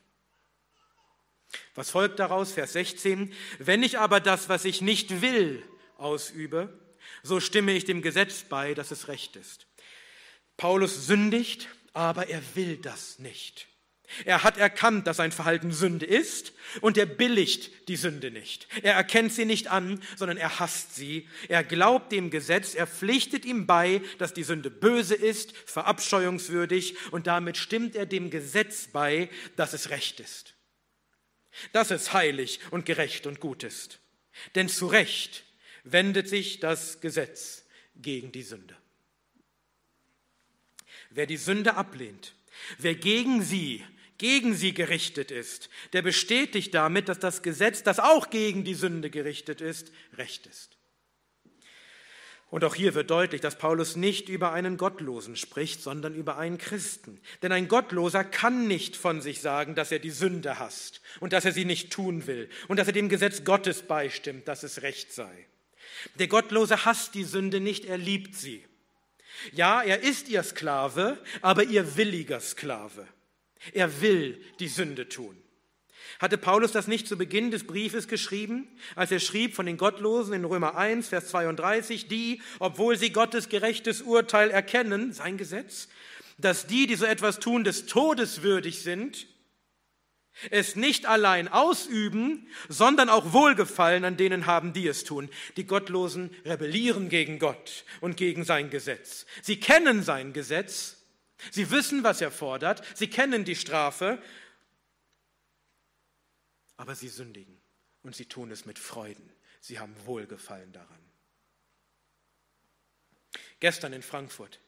[1.75, 2.53] Was folgt daraus?
[2.53, 3.33] Vers 16.
[3.59, 5.63] Wenn ich aber das, was ich nicht will,
[5.99, 6.79] ausübe,
[7.23, 9.68] so stimme ich dem Gesetz bei, dass es recht ist.
[10.59, 13.68] Paulus sündigt, aber er will das nicht.
[14.25, 18.66] Er hat erkannt, dass sein Verhalten Sünde ist und er billigt die Sünde nicht.
[18.83, 21.29] Er erkennt sie nicht an, sondern er hasst sie.
[21.49, 27.27] Er glaubt dem Gesetz, er pflichtet ihm bei, dass die Sünde böse ist, verabscheuungswürdig und
[27.27, 30.55] damit stimmt er dem Gesetz bei, dass es recht ist.
[31.73, 34.01] Dass es heilig und gerecht und gut ist.
[34.55, 35.44] Denn zu Recht
[35.85, 38.77] wendet sich das Gesetz gegen die Sünde.
[41.19, 42.33] Wer die Sünde ablehnt,
[42.79, 43.85] wer gegen sie,
[44.19, 49.11] gegen sie gerichtet ist, der bestätigt damit, dass das Gesetz, das auch gegen die Sünde
[49.11, 50.79] gerichtet ist, recht ist.
[52.51, 56.57] Und auch hier wird deutlich, dass Paulus nicht über einen Gottlosen spricht, sondern über einen
[56.57, 57.21] Christen.
[57.43, 61.45] Denn ein Gottloser kann nicht von sich sagen, dass er die Sünde hasst und dass
[61.45, 65.13] er sie nicht tun will und dass er dem Gesetz Gottes beistimmt, dass es recht
[65.13, 65.49] sei.
[66.21, 68.68] Der Gottlose hasst die Sünde nicht, er liebt sie.
[69.53, 73.07] Ja, er ist ihr Sklave, aber ihr williger Sklave.
[73.72, 75.37] Er will die Sünde tun.
[76.18, 80.35] Hatte Paulus das nicht zu Beginn des Briefes geschrieben, als er schrieb von den Gottlosen
[80.35, 85.88] in Römer 1, Vers 32, die, obwohl sie Gottes gerechtes Urteil erkennen, sein Gesetz,
[86.38, 89.27] dass die, die so etwas tun, des Todes würdig sind,
[90.51, 95.29] es nicht allein ausüben, sondern auch Wohlgefallen an denen haben, die es tun.
[95.57, 99.27] Die Gottlosen rebellieren gegen Gott und gegen sein Gesetz.
[99.42, 100.96] Sie kennen sein Gesetz,
[101.51, 104.22] sie wissen, was er fordert, sie kennen die Strafe,
[106.77, 107.61] aber sie sündigen
[108.03, 109.33] und sie tun es mit Freuden.
[109.61, 110.98] Sie haben Wohlgefallen daran.
[113.61, 114.61] Gestern in Frankfurt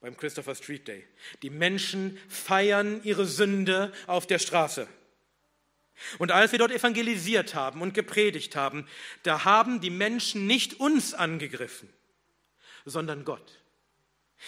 [0.00, 1.06] beim Christopher Street Day.
[1.42, 4.88] Die Menschen feiern ihre Sünde auf der Straße.
[6.18, 8.86] Und als wir dort evangelisiert haben und gepredigt haben,
[9.22, 11.92] da haben die Menschen nicht uns angegriffen,
[12.84, 13.60] sondern Gott.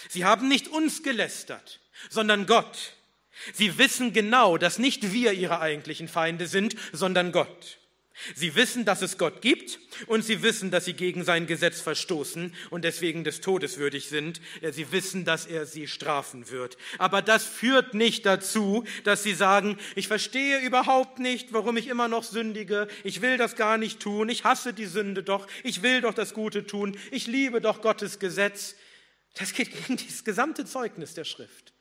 [0.09, 2.95] Sie haben nicht uns gelästert, sondern Gott.
[3.53, 7.79] Sie wissen genau, dass nicht wir ihre eigentlichen Feinde sind, sondern Gott.
[8.35, 12.55] Sie wissen, dass es Gott gibt und sie wissen, dass sie gegen sein Gesetz verstoßen
[12.71, 14.41] und deswegen des Todes würdig sind.
[14.71, 16.77] Sie wissen, dass er sie strafen wird.
[16.99, 22.09] Aber das führt nicht dazu, dass sie sagen, ich verstehe überhaupt nicht, warum ich immer
[22.09, 22.89] noch sündige.
[23.03, 24.29] Ich will das gar nicht tun.
[24.29, 25.47] Ich hasse die Sünde doch.
[25.65, 26.97] Ich will doch das Gute tun.
[27.11, 28.77] Ich liebe doch Gottes Gesetz.
[29.35, 31.73] Das geht gegen das gesamte Zeugnis der Schrift,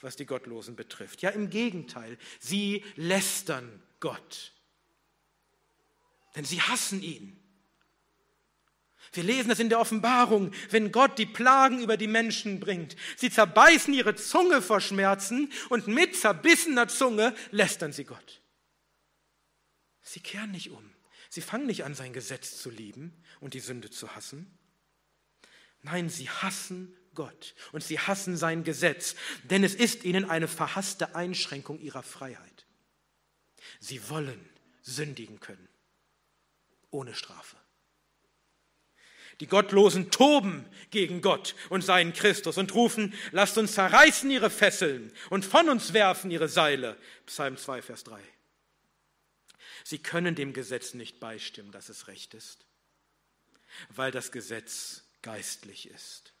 [0.00, 1.22] was die Gottlosen betrifft.
[1.22, 2.18] Ja, im Gegenteil.
[2.38, 4.52] Sie lästern Gott
[6.36, 7.34] denn sie hassen ihn.
[9.12, 12.94] Wir lesen es in der Offenbarung, wenn Gott die Plagen über die Menschen bringt.
[13.16, 18.42] Sie zerbeißen ihre Zunge vor Schmerzen und mit zerbissener Zunge lästern sie Gott.
[20.02, 20.90] Sie kehren nicht um.
[21.30, 24.58] Sie fangen nicht an, sein Gesetz zu lieben und die Sünde zu hassen.
[25.82, 29.14] Nein, sie hassen Gott und sie hassen sein Gesetz,
[29.44, 32.66] denn es ist ihnen eine verhasste Einschränkung ihrer Freiheit.
[33.80, 34.48] Sie wollen
[34.82, 35.67] sündigen können,
[36.90, 37.56] ohne Strafe.
[39.40, 45.12] Die Gottlosen toben gegen Gott und seinen Christus und rufen, lasst uns zerreißen ihre Fesseln
[45.30, 46.96] und von uns werfen ihre Seile.
[47.26, 48.20] Psalm 2, Vers 3.
[49.84, 52.66] Sie können dem Gesetz nicht beistimmen, dass es recht ist,
[53.90, 56.32] weil das Gesetz geistlich ist.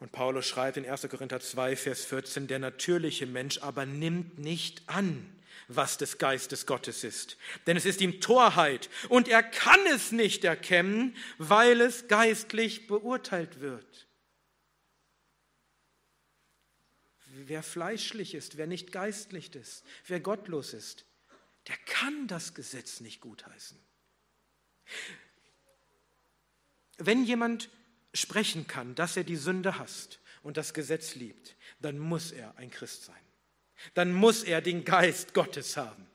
[0.00, 1.08] Und Paulus schreibt in 1.
[1.10, 5.30] Korinther 2, Vers 14, der natürliche Mensch aber nimmt nicht an,
[5.68, 7.36] was des Geistes Gottes ist.
[7.66, 13.60] Denn es ist ihm Torheit und er kann es nicht erkennen, weil es geistlich beurteilt
[13.60, 14.06] wird.
[17.32, 21.04] Wer fleischlich ist, wer nicht geistlich ist, wer gottlos ist,
[21.68, 23.78] der kann das Gesetz nicht gutheißen.
[26.96, 27.68] Wenn jemand
[28.12, 32.70] sprechen kann, dass er die Sünde hasst und das Gesetz liebt, dann muss er ein
[32.70, 33.16] Christ sein
[33.94, 36.06] dann muss er den Geist Gottes haben.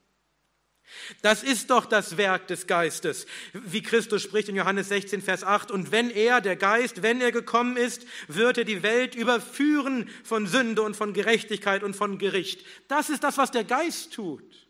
[1.24, 5.72] Das ist doch das Werk des Geistes, wie Christus spricht in Johannes 16, Vers 8.
[5.72, 10.46] Und wenn er, der Geist, wenn er gekommen ist, wird er die Welt überführen von
[10.46, 12.66] Sünde und von Gerechtigkeit und von Gericht.
[12.88, 14.68] Das ist das, was der Geist tut.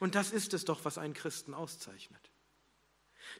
[0.00, 2.27] Und das ist es doch, was einen Christen auszeichnet.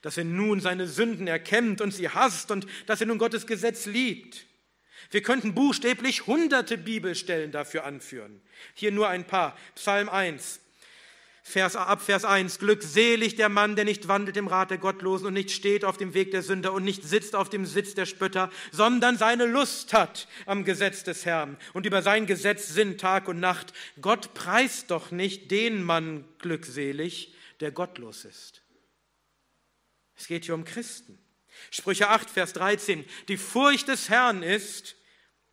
[0.03, 3.87] Dass er nun seine Sünden erkennt und sie hasst und dass er nun Gottes Gesetz
[3.87, 4.47] liebt.
[5.11, 8.41] Wir könnten buchstäblich hunderte Bibelstellen dafür anführen.
[8.75, 9.57] Hier nur ein paar.
[9.75, 10.61] Psalm 1,
[11.49, 12.59] Vers, ab Vers 1.
[12.59, 16.13] Glückselig der Mann, der nicht wandelt im Rat der Gottlosen und nicht steht auf dem
[16.13, 20.29] Weg der Sünder und nicht sitzt auf dem Sitz der Spötter, sondern seine Lust hat
[20.45, 23.73] am Gesetz des Herrn und über sein Gesetz sind Tag und Nacht.
[24.03, 28.61] Gott preist doch nicht den Mann glückselig, der gottlos ist.
[30.19, 31.19] Es geht hier um Christen.
[31.71, 33.05] Sprüche 8, Vers 13.
[33.29, 34.97] Die Furcht des Herrn ist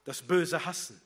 [0.03, 1.01] das Böse hassen.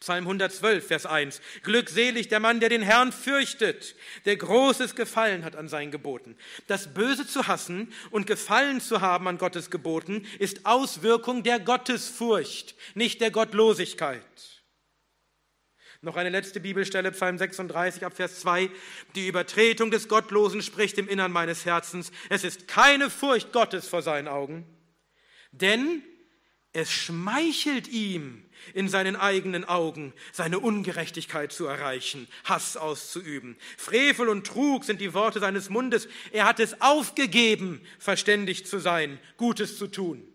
[0.00, 1.40] Psalm 112, Vers 1.
[1.62, 6.36] Glückselig der Mann, der den Herrn fürchtet, der großes Gefallen hat an seinen Geboten.
[6.66, 12.74] Das Böse zu hassen und Gefallen zu haben an Gottes Geboten ist Auswirkung der Gottesfurcht,
[12.94, 14.61] nicht der Gottlosigkeit.
[16.04, 18.68] Noch eine letzte Bibelstelle, Psalm 36 ab Vers 2.
[19.14, 22.10] Die Übertretung des Gottlosen spricht im Innern meines Herzens.
[22.28, 24.66] Es ist keine Furcht Gottes vor seinen Augen,
[25.52, 26.02] denn
[26.72, 28.42] es schmeichelt ihm
[28.74, 33.56] in seinen eigenen Augen, seine Ungerechtigkeit zu erreichen, Hass auszuüben.
[33.76, 36.08] Frevel und Trug sind die Worte seines Mundes.
[36.32, 40.31] Er hat es aufgegeben, verständig zu sein, Gutes zu tun.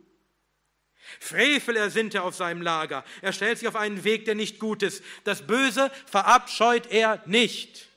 [1.19, 3.03] Frevel ersinnt er auf seinem Lager.
[3.21, 5.03] Er stellt sich auf einen Weg, der nicht gut ist.
[5.23, 7.87] Das Böse verabscheut er nicht.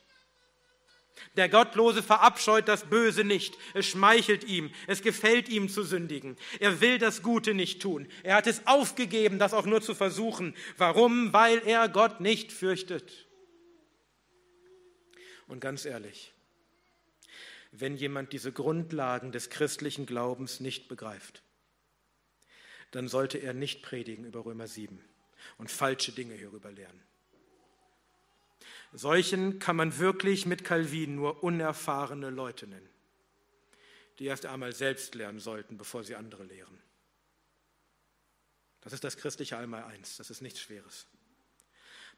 [1.37, 3.57] Der Gottlose verabscheut das Böse nicht.
[3.73, 4.69] Es schmeichelt ihm.
[4.87, 6.37] Es gefällt ihm zu sündigen.
[6.59, 8.07] Er will das Gute nicht tun.
[8.23, 10.55] Er hat es aufgegeben, das auch nur zu versuchen.
[10.77, 11.31] Warum?
[11.31, 13.27] Weil er Gott nicht fürchtet.
[15.47, 16.33] Und ganz ehrlich,
[17.71, 21.43] wenn jemand diese Grundlagen des christlichen Glaubens nicht begreift,
[22.91, 25.03] dann sollte er nicht predigen über Römer 7
[25.57, 27.01] und falsche Dinge hierüber lernen.
[28.93, 32.89] Solchen kann man wirklich mit Calvin nur unerfahrene Leute nennen,
[34.19, 36.77] die erst einmal selbst lernen sollten, bevor sie andere lehren.
[38.81, 41.07] Das ist das christliche Einmal eins, das ist nichts Schweres.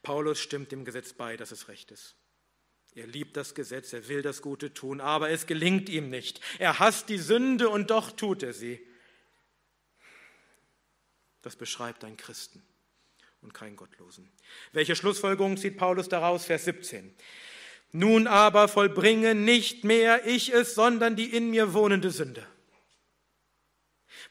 [0.01, 2.15] Paulus stimmt dem Gesetz bei, dass es recht ist.
[2.95, 6.41] Er liebt das Gesetz, er will das Gute tun, aber es gelingt ihm nicht.
[6.59, 8.85] Er hasst die Sünde und doch tut er sie.
[11.43, 12.63] Das beschreibt ein Christen
[13.41, 14.31] und keinen Gottlosen.
[14.71, 16.45] Welche Schlussfolgerung zieht Paulus daraus?
[16.45, 17.13] Vers 17.
[17.91, 22.47] Nun aber vollbringe nicht mehr ich es, sondern die in mir wohnende Sünde.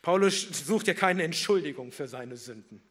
[0.00, 2.82] Paulus sucht ja keine Entschuldigung für seine Sünden.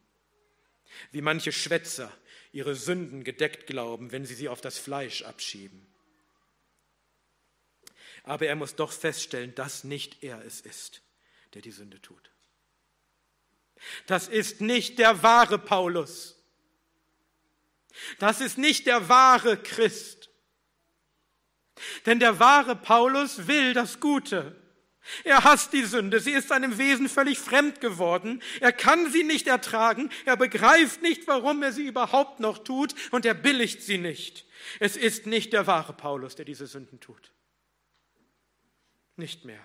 [1.11, 2.11] Wie manche Schwätzer
[2.53, 5.85] ihre Sünden gedeckt glauben, wenn sie sie auf das Fleisch abschieben.
[8.23, 11.01] Aber er muss doch feststellen, dass nicht er es ist,
[11.53, 12.30] der die Sünde tut.
[14.07, 16.37] Das ist nicht der wahre Paulus.
[18.19, 20.29] Das ist nicht der wahre Christ.
[22.05, 24.55] Denn der wahre Paulus will das Gute.
[25.23, 26.19] Er hasst die Sünde.
[26.19, 28.41] Sie ist seinem Wesen völlig fremd geworden.
[28.59, 30.11] Er kann sie nicht ertragen.
[30.25, 34.45] Er begreift nicht, warum er sie überhaupt noch tut und er billigt sie nicht.
[34.79, 37.31] Es ist nicht der wahre Paulus, der diese Sünden tut.
[39.15, 39.63] Nicht mehr.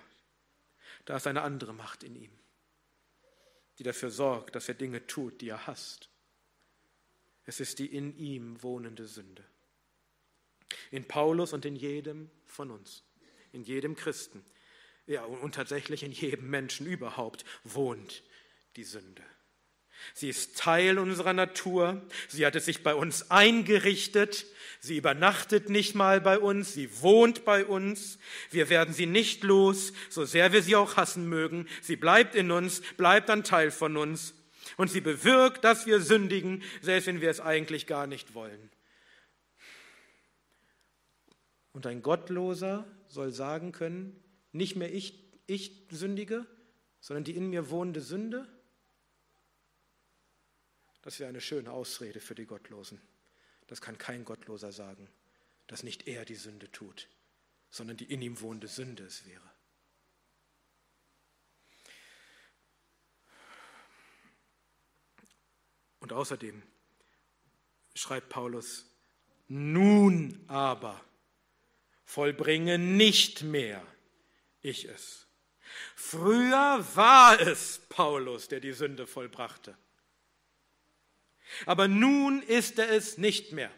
[1.05, 2.36] Da ist eine andere Macht in ihm,
[3.77, 6.09] die dafür sorgt, dass er Dinge tut, die er hasst.
[7.45, 9.43] Es ist die in ihm wohnende Sünde.
[10.91, 13.03] In Paulus und in jedem von uns,
[13.51, 14.43] in jedem Christen,
[15.05, 18.23] ja, und tatsächlich in jedem Menschen überhaupt wohnt
[18.75, 19.23] die Sünde.
[20.13, 22.05] Sie ist Teil unserer Natur.
[22.27, 24.45] Sie hat es sich bei uns eingerichtet.
[24.79, 26.73] Sie übernachtet nicht mal bei uns.
[26.73, 28.19] Sie wohnt bei uns.
[28.51, 31.67] Wir werden sie nicht los, so sehr wir sie auch hassen mögen.
[31.81, 34.33] Sie bleibt in uns, bleibt ein Teil von uns.
[34.75, 38.69] Und sie bewirkt, dass wir sündigen, selbst wenn wir es eigentlich gar nicht wollen.
[41.71, 46.45] Und ein Gottloser soll sagen können, nicht mehr ich, ich sündige,
[46.99, 48.47] sondern die in mir wohnende Sünde.
[51.01, 52.99] Das wäre eine schöne Ausrede für die Gottlosen.
[53.67, 55.09] Das kann kein Gottloser sagen,
[55.67, 57.07] dass nicht er die Sünde tut,
[57.69, 59.51] sondern die in ihm wohnende Sünde es wäre.
[65.99, 66.63] Und außerdem
[67.95, 68.85] schreibt Paulus,
[69.49, 71.03] nun aber
[72.05, 73.85] vollbringe nicht mehr
[74.61, 75.27] ich es.
[75.95, 79.77] Früher war es Paulus, der die Sünde vollbrachte.
[81.65, 83.71] Aber nun ist er es nicht mehr.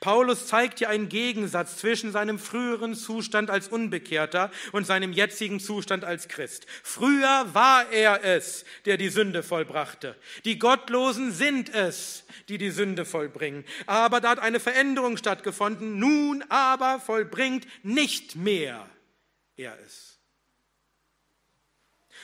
[0.00, 6.04] Paulus zeigt hier einen Gegensatz zwischen seinem früheren Zustand als Unbekehrter und seinem jetzigen Zustand
[6.04, 6.66] als Christ.
[6.82, 10.16] Früher war er es, der die Sünde vollbrachte.
[10.44, 13.64] Die Gottlosen sind es, die die Sünde vollbringen.
[13.86, 15.98] Aber da hat eine Veränderung stattgefunden.
[15.98, 18.86] Nun aber vollbringt nicht mehr
[19.56, 20.11] er es.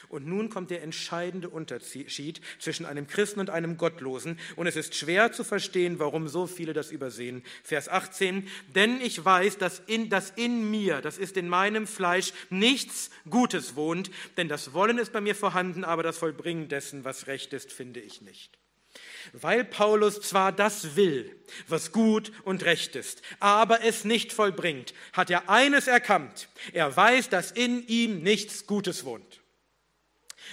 [0.09, 4.39] Und nun kommt der entscheidende Unterschied zwischen einem Christen und einem Gottlosen.
[4.57, 7.43] Und es ist schwer zu verstehen, warum so viele das übersehen.
[7.63, 12.33] Vers 18, denn ich weiß, dass in, dass in mir, das ist in meinem Fleisch,
[12.51, 17.27] nichts Gutes wohnt, denn das Wollen ist bei mir vorhanden, aber das Vollbringen dessen, was
[17.27, 18.59] recht ist, finde ich nicht.
[19.33, 25.31] Weil Paulus zwar das will, was gut und recht ist, aber es nicht vollbringt, hat
[25.31, 26.49] er eines erkannt.
[26.73, 29.28] Er weiß, dass in ihm nichts Gutes wohnt.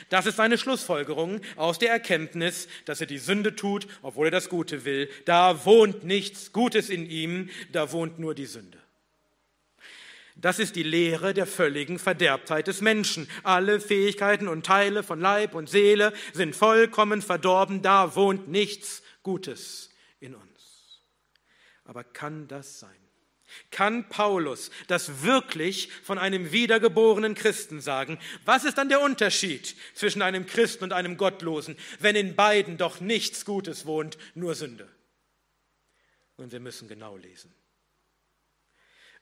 [0.10, 4.50] Das ist seine Schlussfolgerung aus der Erkenntnis, dass er die Sünde tut, obwohl er das
[4.50, 5.10] Gute will.
[5.26, 8.80] Da wohnt nichts Gutes in ihm, da wohnt nur die Sünde.
[10.36, 13.30] Das ist die Lehre der völligen Verderbtheit des Menschen.
[13.44, 19.92] Alle Fähigkeiten und Teile von Leib und Seele sind vollkommen verdorben, da wohnt nichts Gutes
[20.20, 21.02] in uns.
[21.86, 23.05] Aber kann das sein?
[23.72, 28.20] Kann Paulus das wirklich von einem wiedergeborenen Christen sagen?
[28.46, 33.00] Was ist dann der Unterschied zwischen einem Christen und einem Gottlosen, wenn in beiden doch
[33.00, 34.88] nichts Gutes wohnt, nur Sünde?
[36.38, 37.54] Und wir müssen genau lesen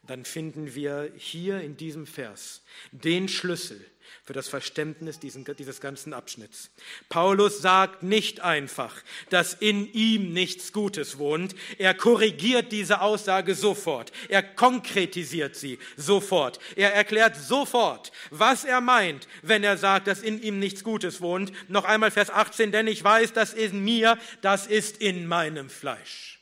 [0.04, 2.62] dann finden wir hier in diesem Vers
[2.92, 3.84] den Schlüssel
[4.26, 6.70] für das Verständnis dieses ganzen Abschnitts.
[7.10, 8.96] Paulus sagt nicht einfach,
[9.30, 11.56] dass in ihm nichts Gutes wohnt.
[11.78, 14.14] Er korrigiert diese Aussage sofort.
[14.30, 16.60] Er konkretisiert sie sofort.
[16.76, 21.52] Er erklärt sofort, was er meint, wenn er sagt, dass in ihm nichts Gutes wohnt.
[21.70, 26.33] Noch einmal Vers 18, denn ich weiß, dass in mir, das ist in meinem Fleisch.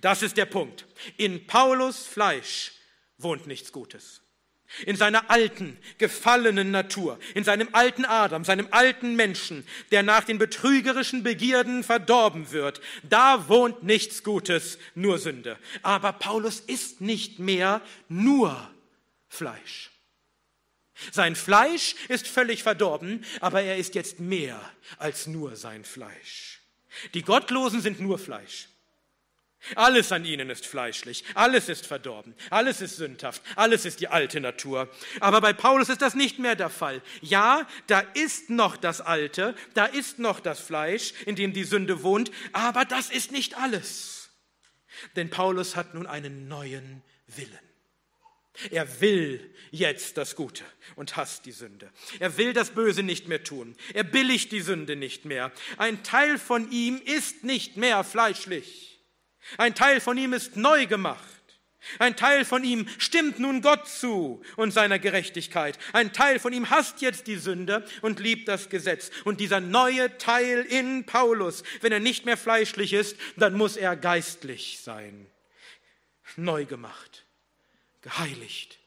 [0.00, 0.86] Das ist der Punkt.
[1.16, 2.72] In Paulus Fleisch
[3.18, 4.22] wohnt nichts Gutes.
[4.84, 10.36] In seiner alten, gefallenen Natur, in seinem alten Adam, seinem alten Menschen, der nach den
[10.38, 15.58] betrügerischen Begierden verdorben wird, da wohnt nichts Gutes, nur Sünde.
[15.82, 18.70] Aber Paulus ist nicht mehr nur
[19.28, 19.90] Fleisch.
[21.12, 24.60] Sein Fleisch ist völlig verdorben, aber er ist jetzt mehr
[24.98, 26.60] als nur sein Fleisch.
[27.14, 28.68] Die Gottlosen sind nur Fleisch.
[29.74, 34.40] Alles an ihnen ist fleischlich, alles ist verdorben, alles ist sündhaft, alles ist die alte
[34.40, 34.88] Natur.
[35.20, 37.02] Aber bei Paulus ist das nicht mehr der Fall.
[37.20, 42.02] Ja, da ist noch das Alte, da ist noch das Fleisch, in dem die Sünde
[42.02, 44.30] wohnt, aber das ist nicht alles.
[45.16, 47.58] Denn Paulus hat nun einen neuen Willen.
[48.70, 50.64] Er will jetzt das Gute
[50.96, 51.92] und hasst die Sünde.
[52.18, 53.76] Er will das Böse nicht mehr tun.
[53.94, 55.52] Er billigt die Sünde nicht mehr.
[55.76, 58.87] Ein Teil von ihm ist nicht mehr fleischlich.
[59.56, 61.38] Ein Teil von ihm ist neu gemacht.
[61.98, 65.78] Ein Teil von ihm stimmt nun Gott zu und seiner Gerechtigkeit.
[65.92, 69.10] Ein Teil von ihm hasst jetzt die Sünde und liebt das Gesetz.
[69.24, 73.96] Und dieser neue Teil in Paulus, wenn er nicht mehr fleischlich ist, dann muss er
[73.96, 75.26] geistlich sein.
[76.36, 77.24] Neu gemacht,
[78.02, 78.78] geheiligt,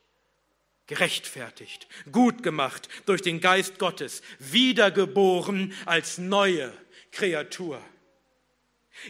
[0.86, 6.72] gerechtfertigt, gut gemacht durch den Geist Gottes, wiedergeboren als neue
[7.12, 7.82] Kreatur.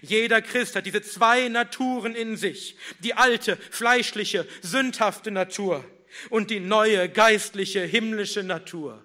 [0.02, 2.76] Jeder Christ hat diese zwei Naturen in sich.
[3.00, 5.84] Die alte, fleischliche, sündhafte Natur
[6.30, 9.04] und die neue geistliche himmlische Natur.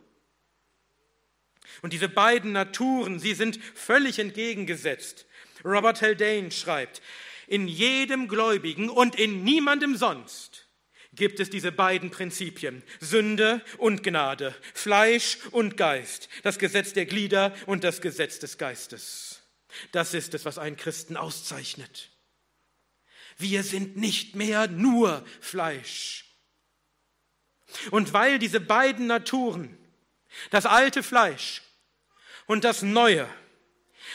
[1.82, 5.26] Und diese beiden Naturen, sie sind völlig entgegengesetzt.
[5.64, 7.02] Robert Haldane schreibt,
[7.46, 10.66] in jedem Gläubigen und in niemandem sonst
[11.12, 17.54] gibt es diese beiden Prinzipien, Sünde und Gnade, Fleisch und Geist, das Gesetz der Glieder
[17.66, 19.36] und das Gesetz des Geistes.
[19.92, 22.10] Das ist es, was einen Christen auszeichnet.
[23.38, 26.24] Wir sind nicht mehr nur Fleisch.
[27.90, 29.76] Und weil diese beiden Naturen,
[30.50, 31.62] das alte Fleisch
[32.46, 33.28] und das neue,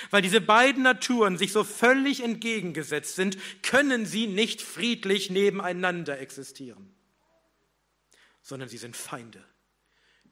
[0.10, 6.96] weil diese beiden Naturen sich so völlig entgegengesetzt sind, können sie nicht friedlich nebeneinander existieren,
[8.42, 9.44] sondern sie sind Feinde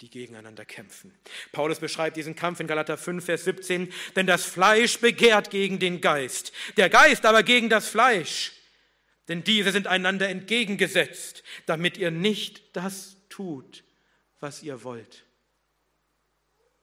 [0.02, 1.14] die gegeneinander kämpfen.
[1.52, 6.02] Paulus beschreibt diesen Kampf in Galater 5, Vers 17, denn das Fleisch begehrt gegen den
[6.02, 8.54] Geist, der Geist aber gegen das Fleisch,
[9.28, 13.84] denn diese sind einander entgegengesetzt, damit ihr nicht das tut,
[14.40, 15.26] was ihr wollt.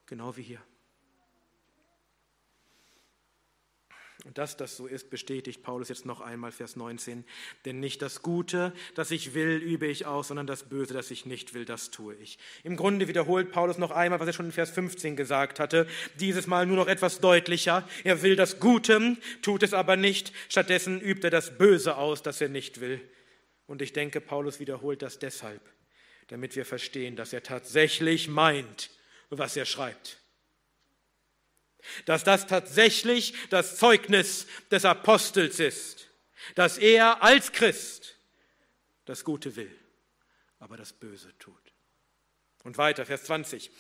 [0.07, 0.63] Genau wie hier.
[4.27, 7.25] Und dass das so ist, bestätigt Paulus jetzt noch einmal, Vers 19.
[7.65, 11.27] Denn nicht das Gute, das ich will, übe ich aus, sondern das Böse, das ich
[11.27, 12.37] nicht will, das tue ich.
[12.65, 15.87] Im Grunde wiederholt Paulus noch einmal, was er schon in Vers 15 gesagt hatte,
[16.19, 17.89] dieses Mal nur noch etwas deutlicher.
[18.03, 20.33] Er will das Gute, tut es aber nicht.
[20.49, 23.01] Stattdessen übt er das Böse aus, das er nicht will.
[23.69, 25.63] Und ich denke, Paulus wiederholt das deshalb,
[26.27, 28.91] damit wir verstehen, dass er tatsächlich meint,
[29.31, 30.19] was er schreibt
[32.05, 36.09] dass das tatsächlich das Zeugnis des Apostels ist,
[36.55, 38.17] dass er als Christ
[39.05, 39.75] das Gute will,
[40.59, 41.55] aber das Böse tut.
[42.65, 43.71] Und weiter, Vers 20.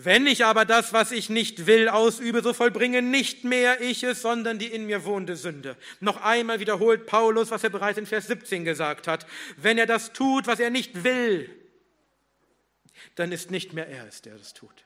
[0.00, 4.22] Wenn ich aber das, was ich nicht will, ausübe, so vollbringe nicht mehr ich es,
[4.22, 5.76] sondern die in mir wohnende Sünde.
[5.98, 9.26] Noch einmal wiederholt Paulus, was er bereits in Vers 17 gesagt hat.
[9.56, 11.50] Wenn er das tut, was er nicht will,
[13.16, 14.84] dann ist nicht mehr er es, der das tut.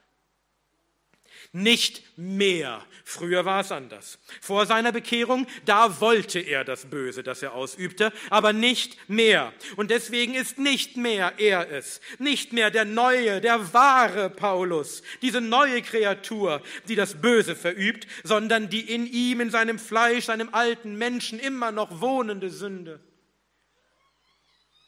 [1.55, 2.83] Nicht mehr.
[3.05, 4.19] Früher war es anders.
[4.41, 9.53] Vor seiner Bekehrung, da wollte er das Böse, das er ausübte, aber nicht mehr.
[9.77, 15.43] Und deswegen ist nicht mehr er es, nicht mehr der neue, der wahre Paulus, diese
[15.43, 20.97] neue Kreatur, die das Böse verübt, sondern die in ihm, in seinem Fleisch, seinem alten
[20.97, 22.99] Menschen immer noch wohnende Sünde.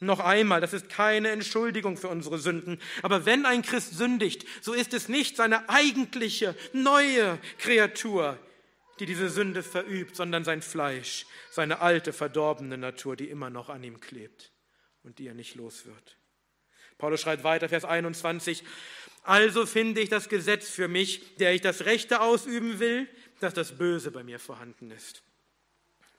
[0.05, 2.81] Noch einmal, das ist keine Entschuldigung für unsere Sünden.
[3.03, 8.39] Aber wenn ein Christ sündigt, so ist es nicht seine eigentliche, neue Kreatur,
[9.01, 13.83] die diese Sünde verübt, sondern sein Fleisch, seine alte, verdorbene Natur, die immer noch an
[13.83, 14.53] ihm klebt
[15.03, 16.17] und die er nicht los wird.
[16.99, 18.63] Paulus schreibt weiter, Vers 21,
[19.25, 23.09] also finde ich das Gesetz für mich, der ich das Rechte ausüben will,
[23.41, 25.24] dass das Böse bei mir vorhanden ist.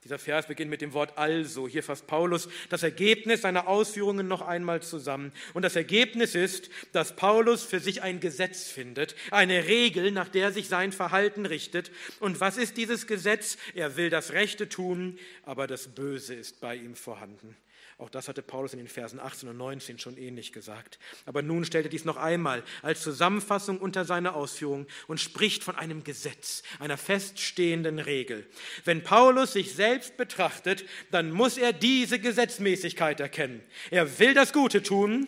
[0.06, 1.68] Dieser Vers beginnt mit dem Wort also.
[1.68, 5.32] Hier fasst Paulus das Ergebnis seiner Ausführungen noch einmal zusammen.
[5.56, 10.52] Und das Ergebnis ist, dass Paulus für sich ein Gesetz findet, eine Regel, nach der
[10.52, 11.90] sich sein Verhalten richtet.
[12.20, 13.58] Und was ist dieses Gesetz?
[13.74, 17.58] Er will das Rechte tun, aber das Böse ist bei ihm vorhanden.
[17.98, 21.00] Auch das hatte Paulus in den Versen 18 und 19 schon ähnlich gesagt.
[21.26, 25.78] Aber nun stellt er dies noch einmal als Zusammenfassung unter seine Ausführung und spricht von
[25.78, 28.46] einem Gesetz, einer feststehenden Regel.
[28.84, 33.64] Wenn Paulus sich selbst betrachtet, dann muss er diese Gesetzmäßigkeit erkennen.
[33.92, 35.28] Er will das Gute tun,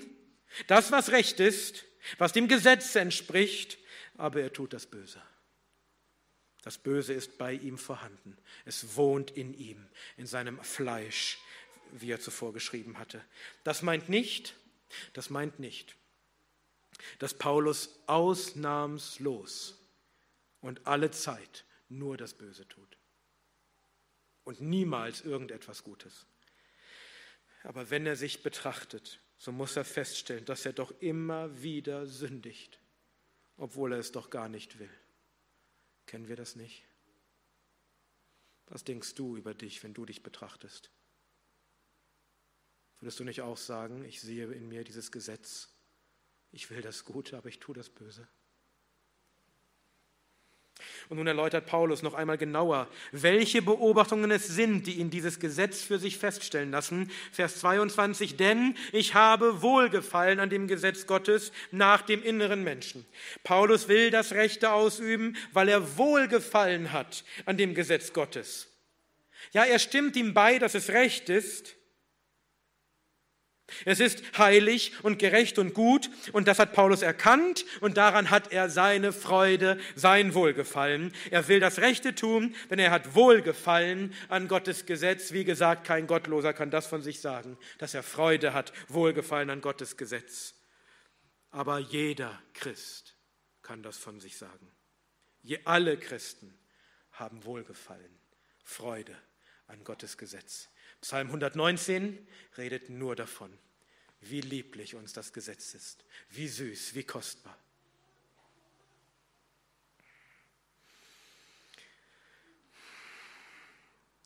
[0.68, 1.86] das, was recht ist,
[2.18, 3.78] was dem Gesetz entspricht,
[4.18, 5.22] aber er tut das Böse.
[6.64, 8.38] Das Böse ist bei ihm vorhanden.
[8.66, 9.88] Es wohnt in ihm,
[10.18, 11.40] in seinem Fleisch
[11.92, 13.24] wie er zuvor geschrieben hatte.
[13.64, 14.56] Das meint nicht,
[15.14, 15.96] das meint nicht,
[17.20, 19.78] dass Paulus ausnahmslos
[20.62, 22.98] und alle Zeit nur das Böse tut
[24.44, 26.26] und niemals irgendetwas Gutes.
[27.64, 32.80] Aber wenn er sich betrachtet, so muss er feststellen, dass er doch immer wieder sündigt,
[33.58, 34.90] obwohl er es doch gar nicht will.
[36.06, 36.86] Kennen wir das nicht?
[38.68, 40.90] Was denkst du über dich, wenn du dich betrachtest?
[43.00, 45.70] Würdest du nicht auch sagen, ich sehe in mir dieses Gesetz,
[46.52, 48.28] ich will das Gute, aber ich tue das Böse?
[51.10, 55.82] Und nun erläutert Paulus noch einmal genauer, welche Beobachtungen es sind, die ihn dieses Gesetz
[55.82, 57.10] für sich feststellen lassen.
[57.32, 63.06] Vers 22, denn ich habe Wohlgefallen an dem Gesetz Gottes nach dem inneren Menschen.
[63.44, 68.68] Paulus will das Rechte ausüben, weil er Wohlgefallen hat an dem Gesetz Gottes.
[69.54, 71.77] Ja, er stimmt ihm bei, dass es recht ist,
[73.84, 78.52] Es ist heilig und gerecht und gut und das hat Paulus erkannt und daran hat
[78.52, 81.14] er seine Freude, sein Wohlgefallen.
[81.32, 85.34] Er will das Rechte tun, denn er hat Wohlgefallen an Gottes Gesetz.
[85.34, 89.62] Wie gesagt, kein Gottloser kann das von sich sagen, dass er Freude hat, Wohlgefallen an
[89.62, 90.56] Gottes Gesetz.
[91.52, 93.16] Aber jeder Christ
[93.62, 94.72] kann das von sich sagen.
[95.42, 96.58] Je alle Christen
[97.12, 98.20] haben Wohlgefallen,
[98.64, 99.16] Freude
[99.68, 100.70] an Gottes Gesetz.
[101.02, 102.28] Psalm 119
[102.58, 103.52] redet nur davon,
[104.22, 107.58] wie lieblich uns das Gesetz ist, wie süß, wie kostbar.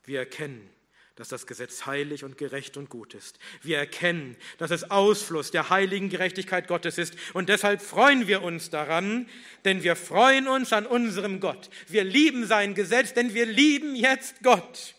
[0.04, 0.68] Wir erkennen,
[1.14, 3.38] dass das Gesetz heilig und gerecht und gut ist.
[3.60, 7.14] Wir erkennen, dass es Ausfluss der heiligen Gerechtigkeit Gottes ist.
[7.34, 9.28] Und deshalb freuen wir uns daran,
[9.64, 11.68] denn wir freuen uns an unserem Gott.
[11.86, 14.94] Wir lieben sein Gesetz, denn wir lieben jetzt Gott.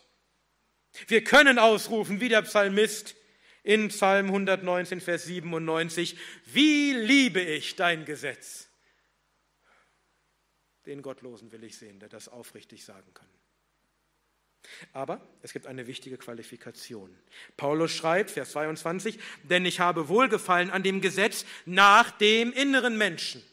[1.08, 3.16] Wir können ausrufen, wie der Psalmist
[3.64, 8.68] in Psalm 119, Vers 97, wie liebe ich dein Gesetz.
[10.86, 13.28] Den Gottlosen will ich sehen, der das aufrichtig sagen kann.
[14.92, 17.16] Aber es gibt eine wichtige Qualifikation.
[17.58, 23.44] Paulus schreibt, Vers 22, denn ich habe Wohlgefallen an dem Gesetz nach dem inneren Menschen.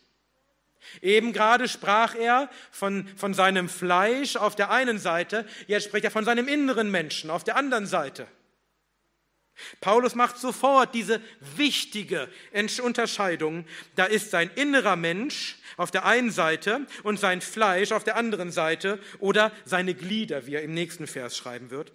[1.02, 6.10] Eben gerade sprach er von, von seinem Fleisch auf der einen Seite, jetzt spricht er
[6.10, 8.26] von seinem inneren Menschen auf der anderen Seite.
[9.80, 11.20] Paulus macht sofort diese
[11.56, 12.28] wichtige
[12.82, 13.66] Unterscheidung.
[13.96, 18.52] Da ist sein innerer Mensch auf der einen Seite und sein Fleisch auf der anderen
[18.52, 21.92] Seite oder seine Glieder, wie er im nächsten Vers schreiben wird.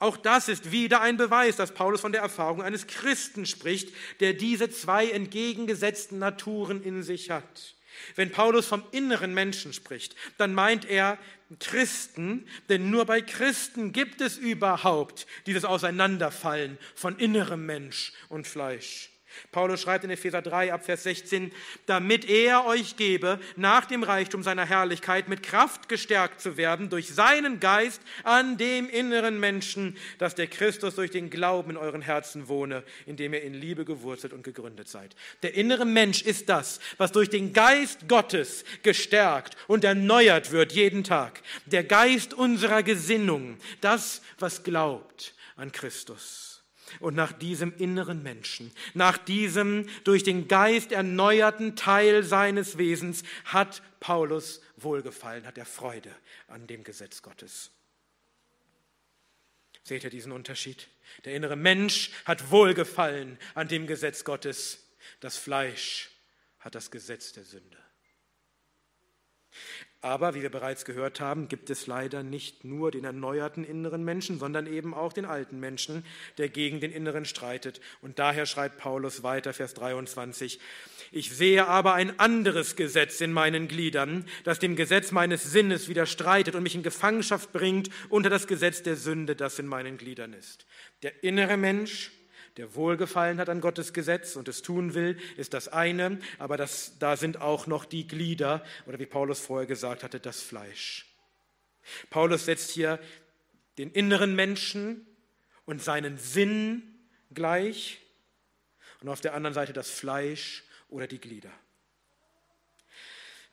[0.00, 4.32] Auch das ist wieder ein Beweis, dass Paulus von der Erfahrung eines Christen spricht, der
[4.32, 7.74] diese zwei entgegengesetzten Naturen in sich hat.
[8.16, 11.18] Wenn Paulus vom inneren Menschen spricht, dann meint er
[11.60, 19.10] Christen, denn nur bei Christen gibt es überhaupt dieses Auseinanderfallen von innerem Mensch und Fleisch.
[19.52, 21.52] Paulus schreibt in Epheser 3 ab Vers 16,
[21.86, 27.08] damit er euch gebe, nach dem Reichtum seiner Herrlichkeit mit Kraft gestärkt zu werden durch
[27.08, 32.48] seinen Geist an dem inneren Menschen, dass der Christus durch den Glauben in euren Herzen
[32.48, 35.14] wohne, indem ihr in Liebe gewurzelt und gegründet seid.
[35.42, 41.04] Der innere Mensch ist das, was durch den Geist Gottes gestärkt und erneuert wird jeden
[41.04, 41.42] Tag.
[41.66, 46.57] Der Geist unserer Gesinnung, das, was glaubt an Christus.
[47.00, 53.82] Und nach diesem inneren Menschen, nach diesem durch den Geist erneuerten Teil seines Wesens hat
[54.00, 56.14] Paulus Wohlgefallen, hat er Freude
[56.46, 57.70] an dem Gesetz Gottes.
[59.84, 60.88] Seht ihr diesen Unterschied?
[61.24, 64.84] Der innere Mensch hat Wohlgefallen an dem Gesetz Gottes.
[65.20, 66.10] Das Fleisch
[66.60, 67.78] hat das Gesetz der Sünde.
[70.00, 74.38] Aber wie wir bereits gehört haben, gibt es leider nicht nur den erneuerten inneren Menschen,
[74.38, 76.04] sondern eben auch den alten Menschen,
[76.36, 77.80] der gegen den inneren streitet.
[78.00, 80.60] Und daher schreibt Paulus weiter, Vers 23,
[81.10, 86.54] ich sehe aber ein anderes Gesetz in meinen Gliedern, das dem Gesetz meines Sinnes widerstreitet
[86.54, 90.66] und mich in Gefangenschaft bringt unter das Gesetz der Sünde, das in meinen Gliedern ist.
[91.02, 92.12] Der innere Mensch
[92.58, 96.98] der Wohlgefallen hat an Gottes Gesetz und es tun will, ist das eine, aber das,
[96.98, 101.06] da sind auch noch die Glieder oder wie Paulus vorher gesagt hatte, das Fleisch.
[102.10, 102.98] Paulus setzt hier
[103.78, 105.06] den inneren Menschen
[105.66, 106.82] und seinen Sinn
[107.32, 108.00] gleich
[109.00, 111.52] und auf der anderen Seite das Fleisch oder die Glieder.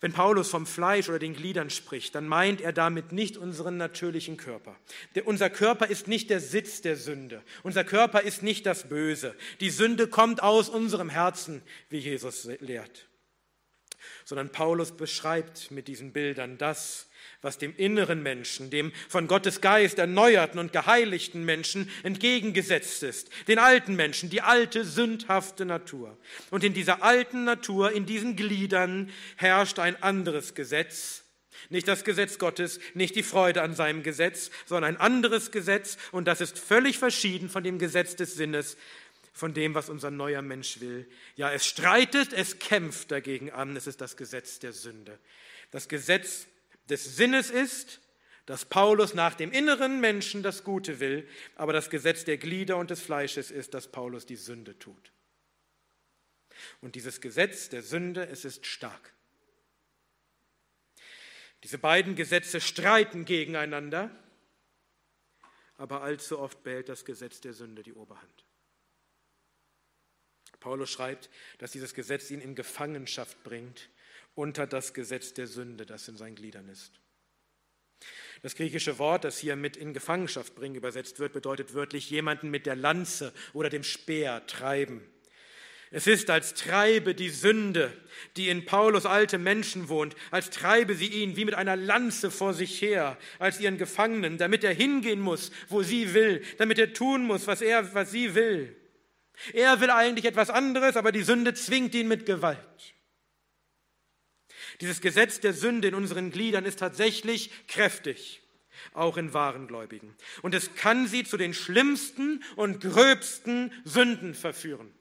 [0.06, 4.38] Wenn Paulus vom Fleisch oder den Gliedern spricht, dann meint er damit nicht unseren natürlichen
[4.38, 4.76] Körper.
[5.16, 7.42] Der, unser Körper ist nicht der Sitz der Sünde.
[7.64, 9.34] Unser Körper ist nicht das Böse.
[9.62, 13.08] Die Sünde kommt aus unserem Herzen, wie Jesus lehrt.
[14.26, 17.05] Sondern Paulus beschreibt mit diesen Bildern das,
[17.46, 23.60] was dem inneren Menschen, dem von Gottes Geist erneuerten und geheiligten Menschen entgegengesetzt ist, den
[23.60, 26.18] alten Menschen, die alte, sündhafte Natur.
[26.52, 31.24] Und in dieser alten Natur, in diesen Gliedern herrscht ein anderes Gesetz,
[31.70, 36.28] nicht das Gesetz Gottes, nicht die Freude an seinem Gesetz, sondern ein anderes Gesetz, und
[36.28, 38.78] das ist völlig verschieden von dem Gesetz des Sinnes,
[39.34, 41.08] von dem, was unser neuer Mensch will.
[41.36, 45.20] Ja, es streitet, es kämpft dagegen an, es ist das Gesetz der Sünde.
[45.72, 46.48] Das Gesetz
[46.90, 48.02] des Sinnes ist,
[48.46, 52.92] dass Paulus nach dem inneren Menschen das Gute will, aber das Gesetz der Glieder und
[52.92, 55.12] des Fleisches ist, dass Paulus die Sünde tut.
[56.82, 59.14] Und dieses Gesetz der Sünde, es ist stark.
[61.64, 64.12] Diese beiden Gesetze streiten gegeneinander,
[65.78, 68.46] aber allzu oft behält das Gesetz der Sünde die Oberhand.
[70.60, 73.90] Paulus schreibt, dass dieses Gesetz ihn in Gefangenschaft bringt
[74.36, 77.00] unter das Gesetz der Sünde, das in seinen Gliedern ist.
[78.42, 82.66] Das griechische Wort, das hier mit in Gefangenschaft bringen übersetzt wird, bedeutet wörtlich jemanden mit
[82.66, 85.02] der Lanze oder dem Speer treiben.
[85.92, 87.94] Es ist, als treibe die Sünde,
[88.36, 92.54] die in Paulus alte Menschen wohnt, als treibe sie ihn wie mit einer Lanze vor
[92.54, 97.24] sich her, als ihren Gefangenen, damit er hingehen muss, wo sie will, damit er tun
[97.24, 98.76] muss, was er, was sie will.
[99.54, 102.95] Er will eigentlich etwas anderes, aber die Sünde zwingt ihn mit Gewalt.
[104.82, 108.42] Dieses Gesetz der Sünde in unseren Gliedern ist tatsächlich kräftig,
[108.94, 110.16] auch in wahren Gläubigen.
[110.42, 114.94] Und es kann sie zu den schlimmsten und gröbsten Sünden verführen.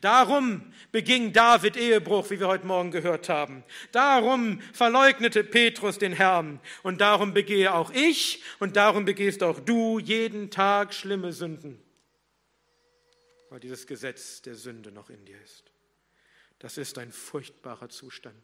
[0.00, 3.64] Darum beging David Ehebruch, wie wir heute Morgen gehört haben.
[3.90, 6.60] Darum verleugnete Petrus den Herrn.
[6.82, 11.82] Und darum begehe auch ich und darum begehst auch du jeden Tag schlimme Sünden,
[13.50, 15.71] weil dieses Gesetz der Sünde noch in dir ist.
[16.62, 18.40] Das ist ein furchtbarer Zustand.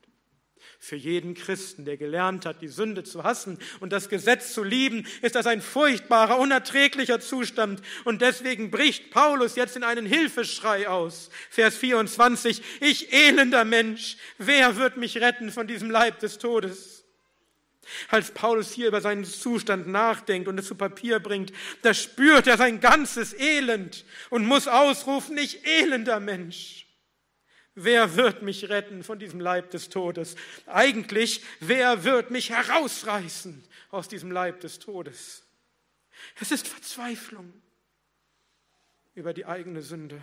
[0.80, 5.06] Für jeden Christen, der gelernt hat, die Sünde zu hassen und das Gesetz zu lieben,
[5.22, 7.80] ist das ein furchtbarer, unerträglicher Zustand.
[8.04, 11.30] Und deswegen bricht Paulus jetzt in einen Hilfeschrei aus.
[11.48, 17.04] Vers 24, ich elender Mensch, wer wird mich retten von diesem Leib des Todes?
[18.08, 21.52] Als Paulus hier über seinen Zustand nachdenkt und es zu Papier bringt,
[21.82, 26.87] da spürt er sein ganzes Elend und muss ausrufen, ich elender Mensch.
[27.80, 30.34] Wer wird mich retten von diesem Leib des Todes?
[30.66, 35.44] Eigentlich, wer wird mich herausreißen aus diesem Leib des Todes?
[36.40, 37.52] Es ist Verzweiflung
[39.14, 40.20] über die eigene Sünde.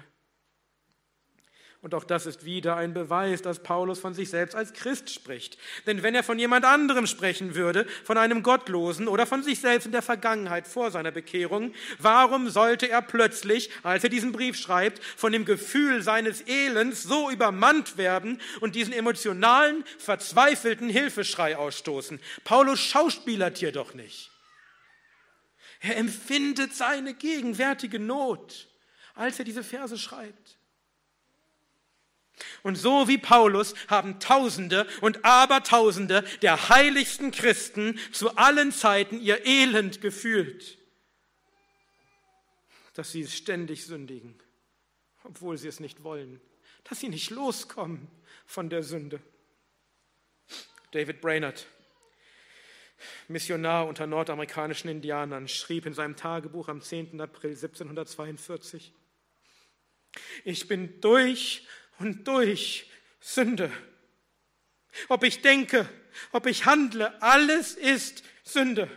[1.85, 5.59] Und auch das ist wieder ein Beweis, dass Paulus von sich selbst als Christ spricht.
[5.85, 9.85] Denn wenn er von jemand anderem sprechen würde, von einem Gottlosen oder von sich selbst
[9.85, 15.03] in der Vergangenheit vor seiner Bekehrung, warum sollte er plötzlich, als er diesen Brief schreibt,
[15.03, 22.19] von dem Gefühl seines Elends so übermannt werden und diesen emotionalen, verzweifelten Hilfeschrei ausstoßen?
[22.45, 24.31] Paulus schauspielert hier doch nicht.
[25.81, 28.69] Er empfindet seine gegenwärtige Not,
[29.13, 30.57] als er diese Verse schreibt.
[32.63, 39.45] Und so wie Paulus haben Tausende und Abertausende der heiligsten Christen zu allen Zeiten ihr
[39.45, 40.77] Elend gefühlt,
[42.93, 44.37] dass sie ständig sündigen,
[45.23, 46.41] obwohl sie es nicht wollen,
[46.83, 48.07] dass sie nicht loskommen
[48.45, 49.21] von der Sünde.
[50.91, 51.67] David Brainerd,
[53.27, 57.19] Missionar unter nordamerikanischen Indianern, schrieb in seinem Tagebuch am 10.
[57.19, 58.93] April 1742,
[60.45, 61.67] ich bin durch
[61.99, 62.89] und durch
[63.19, 63.71] Sünde.
[65.09, 65.89] Ob ich denke,
[66.31, 68.89] ob ich handle, alles ist Sünde.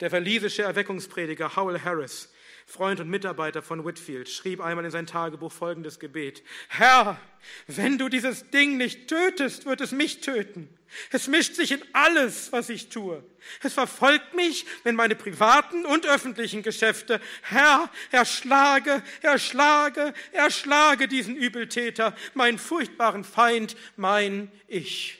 [0.00, 2.32] Der walisische Erweckungsprediger Howell Harris,
[2.68, 6.42] Freund und Mitarbeiter von Whitfield, schrieb einmal in sein Tagebuch folgendes Gebet.
[6.68, 7.18] Herr,
[7.66, 10.68] wenn du dieses Ding nicht tötest, wird es mich töten.
[11.10, 13.24] Es mischt sich in alles, was ich tue.
[13.62, 17.22] Es verfolgt mich in meine privaten und öffentlichen Geschäfte.
[17.40, 25.18] Herr, erschlage, erschlage, erschlage diesen Übeltäter, meinen furchtbaren Feind, mein Ich.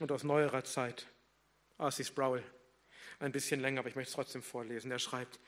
[0.00, 1.06] Und aus neuerer Zeit,
[1.78, 2.42] Arcis Sproul,
[3.20, 4.90] ein bisschen länger, aber ich möchte es trotzdem vorlesen.
[4.90, 5.40] Er schreibt,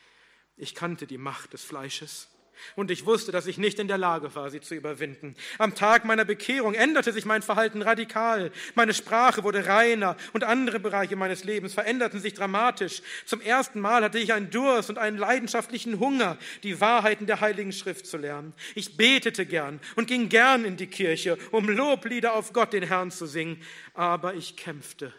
[0.57, 2.29] ich kannte die Macht des Fleisches
[2.75, 5.35] und ich wusste, dass ich nicht in der Lage war, sie zu überwinden.
[5.59, 8.51] Am Tag meiner Bekehrung änderte sich mein Verhalten radikal.
[8.75, 13.03] Meine Sprache wurde reiner und andere Bereiche meines Lebens veränderten sich dramatisch.
[13.25, 17.73] Zum ersten Mal hatte ich einen Durst und einen leidenschaftlichen Hunger, die Wahrheiten der Heiligen
[17.73, 18.55] Schrift zu lernen.
[18.75, 23.11] Ich betete gern und ging gern in die Kirche, um Loblieder auf Gott, den Herrn,
[23.11, 23.63] zu singen.
[23.95, 25.13] Aber ich kämpfte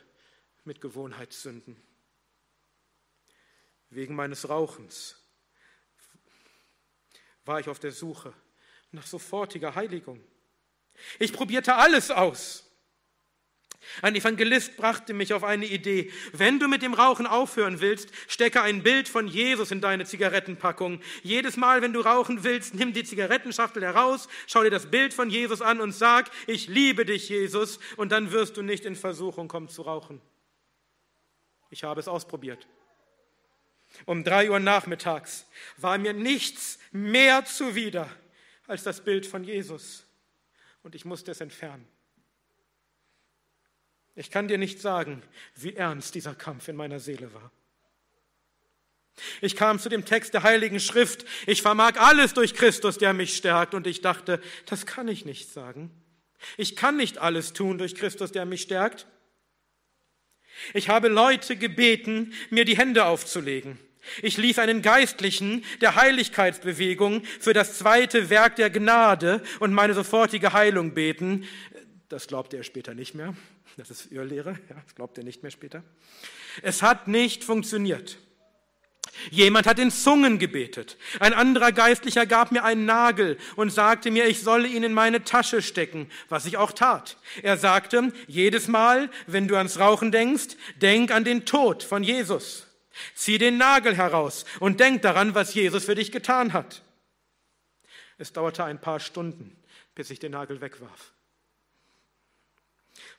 [0.65, 1.86] mit Gewohnheitssünden.
[3.89, 5.15] Wegen meines Rauchens
[7.45, 8.33] war ich auf der Suche
[8.91, 10.21] nach sofortiger Heiligung.
[11.19, 12.63] Ich probierte alles aus.
[14.01, 16.11] Ein Evangelist brachte mich auf eine Idee.
[16.33, 21.01] Wenn du mit dem Rauchen aufhören willst, stecke ein Bild von Jesus in deine Zigarettenpackung.
[21.23, 25.29] Jedes Mal, wenn du rauchen willst, nimm die Zigarettenschachtel heraus, schau dir das Bild von
[25.29, 29.47] Jesus an und sag, ich liebe dich, Jesus, und dann wirst du nicht in Versuchung
[29.47, 30.21] kommen zu rauchen.
[31.69, 32.67] Ich habe es ausprobiert.
[34.05, 35.45] Um drei Uhr nachmittags
[35.77, 38.09] war mir nichts mehr zuwider
[38.67, 40.05] als das Bild von Jesus.
[40.83, 41.87] Und ich musste es entfernen.
[44.15, 45.21] Ich kann dir nicht sagen,
[45.55, 47.51] wie ernst dieser Kampf in meiner Seele war.
[49.41, 53.35] Ich kam zu dem Text der Heiligen Schrift, ich vermag alles durch Christus, der mich
[53.35, 55.91] stärkt, und ich dachte, das kann ich nicht sagen.
[56.55, 59.07] Ich kann nicht alles tun durch Christus, der mich stärkt.
[60.73, 63.79] Ich habe Leute gebeten, mir die Hände aufzulegen.
[64.21, 70.53] Ich ließ einen Geistlichen der Heiligkeitsbewegung für das zweite Werk der Gnade und meine sofortige
[70.53, 71.45] Heilung beten.
[72.09, 73.35] Das glaubte er später nicht mehr.
[73.77, 74.57] Das ist Irrlehre.
[74.69, 75.83] Ja, das glaubt er nicht mehr später.
[76.61, 78.17] Es hat nicht funktioniert.
[79.31, 80.97] Jemand hat in Zungen gebetet.
[81.19, 85.23] Ein anderer Geistlicher gab mir einen Nagel und sagte mir, ich solle ihn in meine
[85.23, 87.17] Tasche stecken, was ich auch tat.
[87.41, 92.66] Er sagte, jedes Mal, wenn du ans Rauchen denkst, denk an den Tod von Jesus.
[93.15, 96.83] Zieh den Nagel heraus und denk daran, was Jesus für dich getan hat.
[98.17, 99.55] Es dauerte ein paar Stunden,
[99.95, 101.13] bis ich den Nagel wegwarf.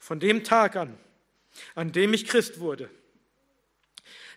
[0.00, 0.98] Von dem Tag an,
[1.74, 2.90] an dem ich Christ wurde,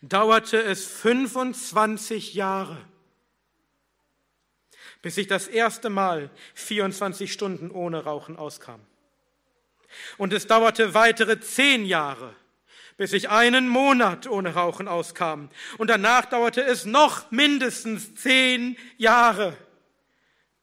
[0.01, 2.77] dauerte es 25 Jahre,
[5.01, 8.81] bis ich das erste Mal 24 Stunden ohne Rauchen auskam.
[10.17, 12.35] Und es dauerte weitere zehn Jahre,
[13.01, 15.49] bis ich einen Monat ohne Rauchen auskam.
[15.79, 19.57] Und danach dauerte es noch mindestens zehn Jahre,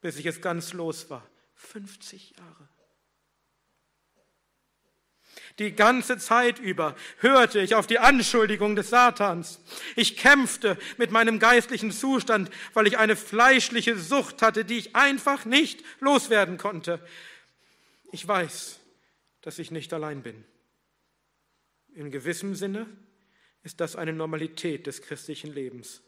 [0.03, 1.29] bis ich es ganz los war.
[1.57, 2.69] 50 Jahre.
[5.59, 9.61] Die ganze Zeit über hörte ich auf die Anschuldigung des Satans.
[9.97, 15.45] Ich kämpfte mit meinem geistlichen Zustand, weil ich eine fleischliche Sucht hatte, die ich einfach
[15.45, 17.05] nicht loswerden konnte.
[18.13, 18.79] Ich weiß,
[19.43, 20.45] dass ich nicht allein bin.
[21.99, 22.87] In gewissem Sinne
[23.65, 26.01] ist das eine Normalität des christlichen Lebens,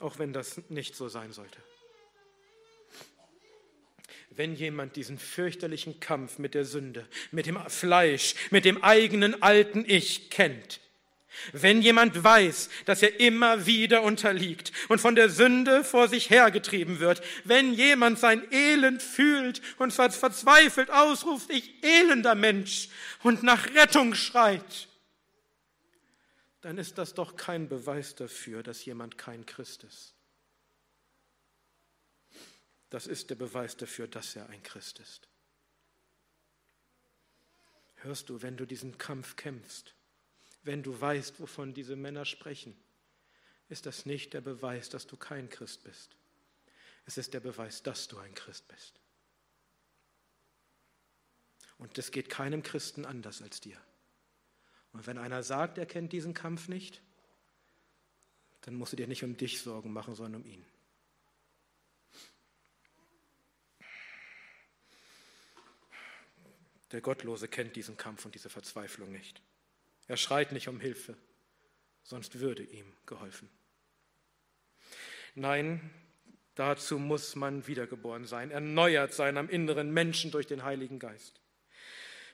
[0.00, 1.58] auch wenn das nicht so sein sollte.
[4.30, 9.84] Wenn jemand diesen fürchterlichen Kampf mit der Sünde, mit dem Fleisch, mit dem eigenen alten
[9.86, 10.80] Ich kennt,
[11.52, 16.98] wenn jemand weiß, dass er immer wieder unterliegt und von der Sünde vor sich hergetrieben
[16.98, 22.88] wird, wenn jemand sein Elend fühlt und verzweifelt ausruft, ich elender Mensch
[23.22, 24.88] und nach Rettung schreit,
[26.60, 30.14] dann ist das doch kein Beweis dafür, dass jemand kein Christ ist.
[32.90, 35.28] Das ist der Beweis dafür, dass er ein Christ ist.
[37.96, 39.94] Hörst du, wenn du diesen Kampf kämpfst,
[40.62, 42.76] wenn du weißt, wovon diese Männer sprechen,
[43.68, 46.16] ist das nicht der Beweis, dass du kein Christ bist.
[47.06, 49.00] Es ist der Beweis, dass du ein Christ bist.
[51.78, 53.80] Und das geht keinem Christen anders als dir.
[54.92, 57.00] Und wenn einer sagt, er kennt diesen Kampf nicht,
[58.62, 60.64] dann musst du dir nicht um dich Sorgen machen, sondern um ihn.
[66.92, 69.40] Der Gottlose kennt diesen Kampf und diese Verzweiflung nicht.
[70.08, 71.16] Er schreit nicht um Hilfe,
[72.02, 73.48] sonst würde ihm geholfen.
[75.36, 75.90] Nein,
[76.56, 81.39] dazu muss man wiedergeboren sein, erneuert sein am inneren Menschen durch den Heiligen Geist.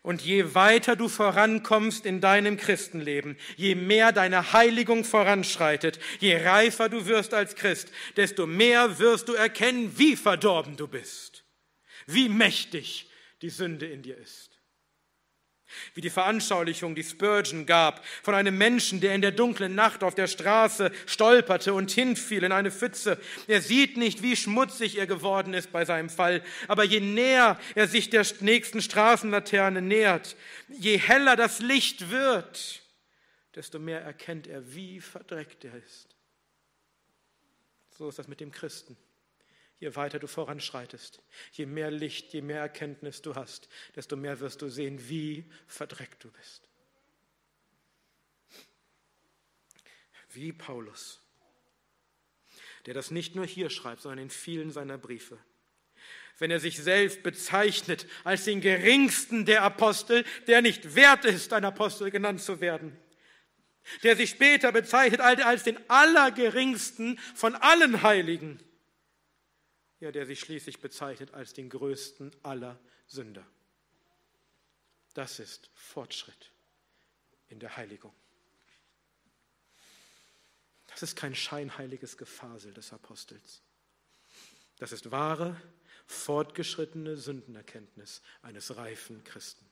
[0.03, 6.88] Und je weiter du vorankommst in deinem Christenleben, je mehr deine Heiligung voranschreitet, je reifer
[6.88, 11.44] du wirst als Christ, desto mehr wirst du erkennen, wie verdorben du bist,
[12.07, 13.11] wie mächtig
[13.42, 14.55] die Sünde in dir ist.
[15.95, 20.14] Wie die Veranschaulichung, die Spurgeon gab, von einem Menschen, der in der dunklen Nacht auf
[20.14, 23.18] der Straße stolperte und hinfiel in eine Pfütze.
[23.47, 27.87] Er sieht nicht, wie schmutzig er geworden ist bei seinem Fall, aber je näher er
[27.87, 30.37] sich der nächsten Straßenlaterne nähert,
[30.68, 32.83] je heller das Licht wird,
[33.55, 36.09] desto mehr erkennt er, wie verdreckt er ist.
[37.91, 38.97] So ist das mit dem Christen.
[39.79, 41.20] Je weiter du voranschreitest,
[41.53, 46.24] je mehr Licht, je mehr Erkenntnis du hast, desto mehr wirst du sehen, wie verdreckt
[46.24, 46.68] du bist.
[50.31, 51.20] Wie Paulus,
[52.87, 55.39] der das nicht nur hier schreibt, sondern in vielen seiner Briefe.
[56.39, 61.64] Wenn er sich selbst bezeichnet als den geringsten der Apostel, der nicht wert ist, ein
[61.64, 62.99] Apostel genannt zu werden
[64.03, 68.61] der sich später bezeichnet als den allergeringsten von allen Heiligen
[70.01, 73.47] ja, der sich schließlich bezeichnet als den größten aller Sünder.
[75.14, 76.53] Das ist Fortschritt
[77.49, 78.14] in der Heiligung.
[80.88, 83.62] Das ist kein scheinheiliges Gefasel des Apostels.
[84.78, 85.61] Das ist wahre,
[86.07, 89.66] fortgeschrittene Sündenerkenntnis eines reifen Christen.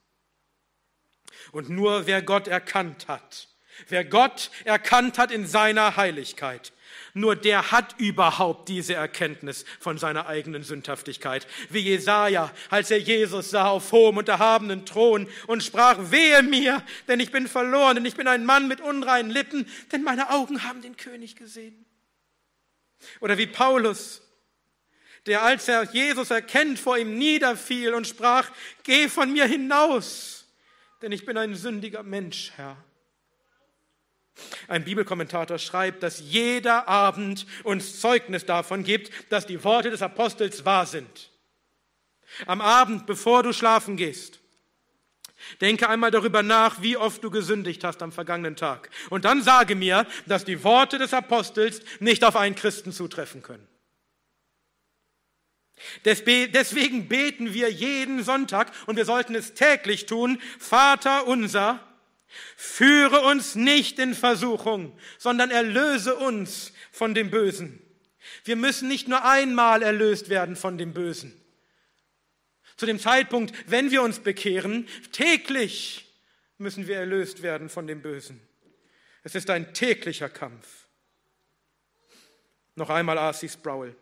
[1.53, 3.49] Und nur wer Gott erkannt hat,
[3.89, 6.73] wer Gott erkannt hat in seiner Heiligkeit,
[7.13, 11.47] nur der hat überhaupt diese Erkenntnis von seiner eigenen Sündhaftigkeit.
[11.71, 16.83] Wie Jesaja, als er Jesus sah auf hohem und erhabenen Thron und sprach, wehe mir,
[17.07, 20.65] denn ich bin verloren, denn ich bin ein Mann mit unreinen Lippen, denn meine Augen
[20.65, 21.85] haben den König gesehen.
[23.21, 24.23] Oder wie Paulus,
[25.27, 28.51] der als er Jesus erkennt, vor ihm niederfiel und sprach,
[28.83, 30.47] geh von mir hinaus,
[31.01, 32.77] denn ich bin ein sündiger Mensch, Herr.
[34.67, 40.65] Ein Bibelkommentator schreibt, dass jeder Abend uns Zeugnis davon gibt, dass die Worte des Apostels
[40.65, 41.31] wahr sind.
[42.47, 44.41] Am Abend, bevor du schlafen gehst,
[45.61, 48.91] denke einmal darüber nach, wie oft du gesündigt hast am vergangenen Tag.
[49.11, 53.67] Und dann sage mir, dass die Worte des Apostels nicht auf einen Christen zutreffen können.
[56.05, 60.41] Deswegen beten wir jeden Sonntag und wir sollten es täglich tun.
[60.59, 61.81] Vater unser,
[62.57, 67.81] Führe uns nicht in Versuchung, sondern erlöse uns von dem Bösen.
[68.45, 71.41] Wir müssen nicht nur einmal erlöst werden von dem Bösen.
[72.77, 76.13] Zu dem Zeitpunkt, wenn wir uns bekehren, täglich
[76.59, 78.41] müssen wir erlöst werden von dem Bösen.
[79.23, 80.89] Es ist ein täglicher Kampf.
[82.75, 83.49] Noch einmal R.C.
[83.49, 83.97] Sproul.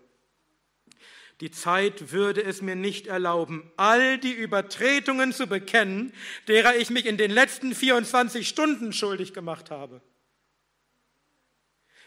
[1.43, 6.15] Die Zeit würde es mir nicht erlauben, all die Übertretungen zu bekennen,
[6.47, 10.01] derer ich mich in den letzten 24 Stunden schuldig gemacht habe.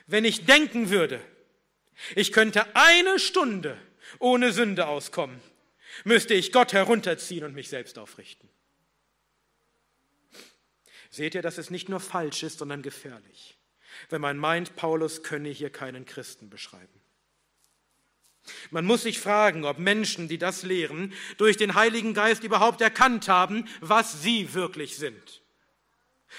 [0.07, 1.19] Wenn ich denken würde,
[2.15, 3.77] ich könnte eine Stunde
[4.19, 5.41] ohne Sünde auskommen,
[6.05, 8.47] müsste ich Gott herunterziehen und mich selbst aufrichten.
[11.09, 13.57] Seht ihr, dass es nicht nur falsch ist, sondern gefährlich,
[14.07, 17.01] wenn man meint, Paulus könne hier keinen Christen beschreiben.
[18.71, 23.27] Man muss sich fragen, ob Menschen, die das lehren, durch den Heiligen Geist überhaupt erkannt
[23.27, 25.41] haben, was sie wirklich sind.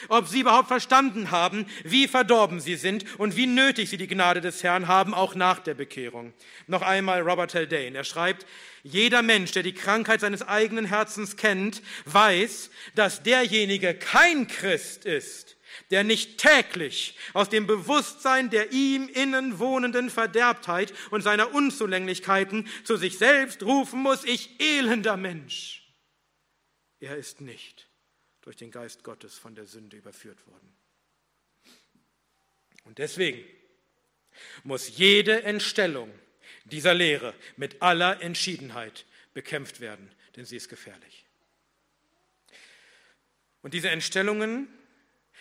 [0.09, 4.41] Ob sie überhaupt verstanden haben, wie verdorben sie sind und wie nötig sie die Gnade
[4.41, 6.33] des Herrn haben, auch nach der Bekehrung.
[6.67, 7.97] Noch einmal Robert Haldane.
[7.97, 8.47] Er schreibt,
[8.83, 15.57] jeder Mensch, der die Krankheit seines eigenen Herzens kennt, weiß, dass derjenige kein Christ ist,
[15.91, 22.97] der nicht täglich aus dem Bewusstsein der ihm innen wohnenden Verderbtheit und seiner Unzulänglichkeiten zu
[22.97, 25.83] sich selbst rufen muss, ich elender Mensch.
[27.01, 27.86] Er ist nicht
[28.47, 30.73] durch den Geist Gottes von der Sünde überführt worden.
[32.85, 33.45] Und deswegen
[34.63, 36.09] muss jede Entstellung
[36.65, 41.27] dieser Lehre mit aller Entschiedenheit bekämpft werden, denn sie ist gefährlich.
[43.63, 44.69] Und diese Entstellungen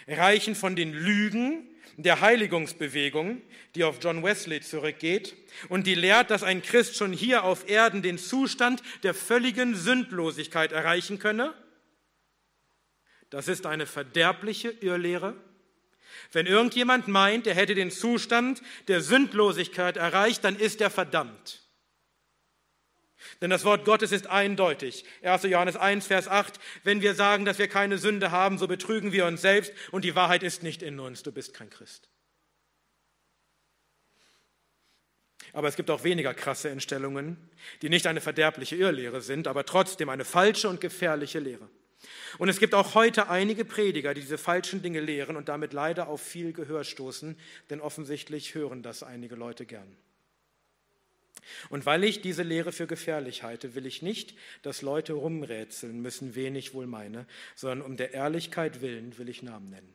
[0.07, 3.43] reichen von den Lügen der Heiligungsbewegung,
[3.75, 5.35] die auf John Wesley zurückgeht
[5.69, 10.71] und die lehrt, dass ein Christ schon hier auf Erden den Zustand der völligen Sündlosigkeit
[10.71, 11.53] erreichen könne.
[13.35, 15.35] Das ist eine verderbliche Irrlehre.
[16.31, 21.67] Wenn irgendjemand meint, er hätte den Zustand der Sündlosigkeit erreicht, dann ist er verdammt.
[23.41, 25.03] Denn das Wort Gottes ist eindeutig.
[25.21, 25.43] 1.
[25.43, 26.61] Johannes 1, Vers 8.
[26.85, 30.15] Wenn wir sagen, dass wir keine Sünde haben, so betrügen wir uns selbst und die
[30.15, 31.21] Wahrheit ist nicht in uns.
[31.21, 32.07] Du bist kein Christ.
[35.51, 37.35] Aber es gibt auch weniger krasse Entstellungen,
[37.81, 41.67] die nicht eine verderbliche Irrlehre sind, aber trotzdem eine falsche und gefährliche Lehre.
[42.37, 46.07] Und es gibt auch heute einige Prediger, die diese falschen Dinge lehren und damit leider
[46.07, 47.37] auf viel Gehör stoßen,
[47.69, 49.95] denn offensichtlich hören das einige Leute gern.
[51.69, 56.35] Und weil ich diese Lehre für gefährlich halte, will ich nicht, dass Leute rumrätseln müssen,
[56.35, 59.93] wen ich wohl meine, sondern um der Ehrlichkeit willen will ich Namen nennen.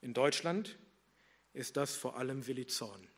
[0.00, 0.78] In Deutschland
[1.52, 3.08] ist das vor allem Willi Zorn.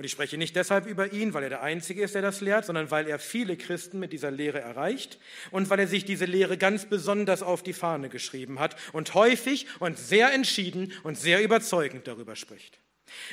[0.00, 2.64] Und ich spreche nicht deshalb über ihn, weil er der Einzige ist, der das lehrt,
[2.64, 5.18] sondern weil er viele Christen mit dieser Lehre erreicht
[5.50, 9.66] und weil er sich diese Lehre ganz besonders auf die Fahne geschrieben hat und häufig
[9.78, 12.78] und sehr entschieden und sehr überzeugend darüber spricht.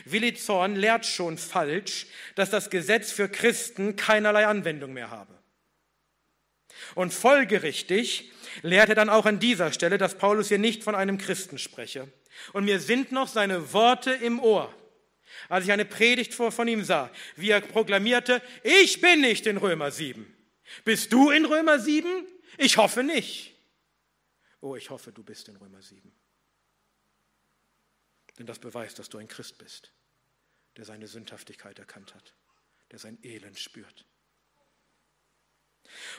[0.03, 5.35] Willi Zorn lehrt schon falsch, dass das Gesetz für Christen keinerlei Anwendung mehr habe.
[6.95, 8.29] Und folgerichtig
[8.61, 12.11] lehrt er dann auch an dieser Stelle, dass Paulus hier nicht von einem Christen spreche.
[12.51, 14.73] Und mir sind noch seine Worte im Ohr,
[15.49, 19.91] als ich eine Predigt von ihm sah, wie er proklamierte, ich bin nicht in Römer
[19.91, 20.33] 7.
[20.83, 22.27] Bist du in Römer 7?
[22.57, 23.55] Ich hoffe nicht.
[24.61, 26.11] Oh, ich hoffe, du bist in Römer 7.
[28.37, 29.91] Denn das beweist, dass du ein Christ bist,
[30.75, 32.33] der seine Sündhaftigkeit erkannt hat,
[32.91, 34.05] der sein Elend spürt.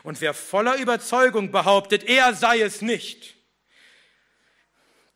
[0.03, 3.37] Und wer voller Überzeugung behauptet, er sei es nicht,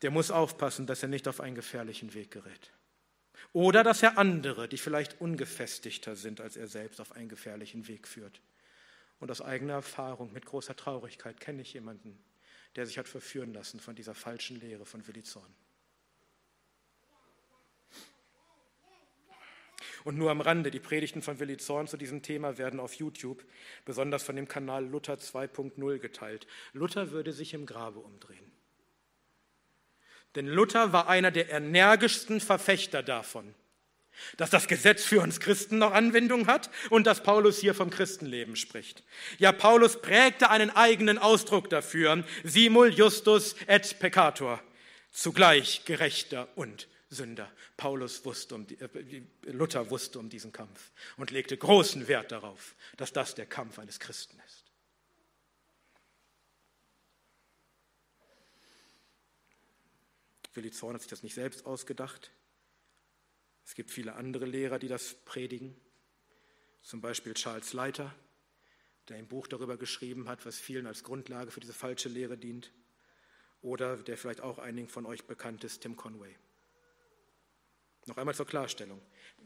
[0.02, 2.72] der muss aufpassen, dass er nicht auf einen gefährlichen Weg gerät.
[3.52, 8.08] Oder dass er andere, die vielleicht ungefestigter sind als er selbst, auf einen gefährlichen Weg
[8.08, 8.40] führt.
[9.20, 12.18] Und aus eigener Erfahrung, mit großer Traurigkeit, kenne ich jemanden,
[12.76, 15.54] der sich hat verführen lassen von dieser falschen Lehre von Willi Zorn.
[20.04, 23.44] Und nur am Rande, die Predigten von Willi Zorn zu diesem Thema werden auf YouTube,
[23.84, 26.46] besonders von dem Kanal Luther 2.0 geteilt.
[26.72, 28.51] Luther würde sich im Grabe umdrehen.
[30.34, 33.54] Denn Luther war einer der energischsten Verfechter davon,
[34.36, 38.56] dass das Gesetz für uns Christen noch Anwendung hat und dass Paulus hier vom Christenleben
[38.56, 39.02] spricht.
[39.38, 44.62] Ja, Paulus prägte einen eigenen Ausdruck dafür, simul justus et peccator,
[45.10, 47.50] zugleich Gerechter und Sünder.
[47.76, 53.12] Paulus wusste um äh, Luther wusste um diesen Kampf und legte großen Wert darauf, dass
[53.12, 54.62] das der Kampf eines Christen ist.
[60.54, 62.30] Willi Zorn hat sich das nicht selbst ausgedacht.
[63.64, 65.76] Es gibt viele andere Lehrer, die das predigen.
[66.82, 68.14] Zum Beispiel Charles Leiter,
[69.08, 72.72] der ein Buch darüber geschrieben hat, was vielen als Grundlage für diese falsche Lehre dient.
[73.60, 76.34] Oder der vielleicht auch einigen von euch bekannt ist, Tim Conway.
[78.06, 79.00] Noch einmal zur Klarstellung.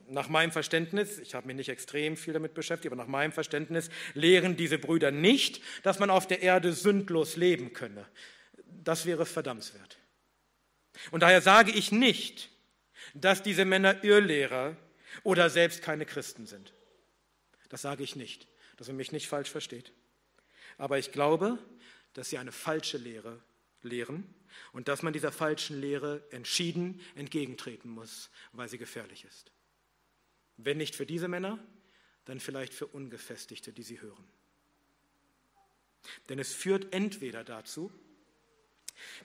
[0.09, 3.91] Nach meinem Verständnis, ich habe mich nicht extrem viel damit beschäftigt, aber nach meinem Verständnis
[4.15, 8.07] lehren diese Brüder nicht, dass man auf der Erde sündlos leben könne.
[8.83, 9.99] Das wäre verdammenswert.
[11.11, 12.51] Und daher sage ich nicht,
[13.15, 14.77] dass diese Männer Irrlehrer
[15.23, 16.73] oder selbst keine Christen sind.
[17.69, 19.93] Das sage ich nicht, dass man mich nicht falsch versteht.
[20.79, 21.59] Aber ich glaube,
[22.13, 23.41] dass sie eine falsche Lehre
[23.83, 24.35] lehren
[24.73, 29.53] und dass man dieser falschen Lehre entschieden entgegentreten muss, weil sie gefährlich ist.
[30.57, 31.59] Wenn nicht für diese Männer,
[32.25, 34.27] dann vielleicht für Ungefestigte, die sie hören.
[36.29, 37.93] Denn es führt entweder dazu,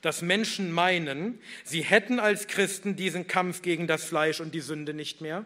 [0.02, 4.94] dass Menschen meinen, sie hätten als Christen diesen Kampf gegen das Fleisch und die Sünde
[4.94, 5.46] nicht mehr,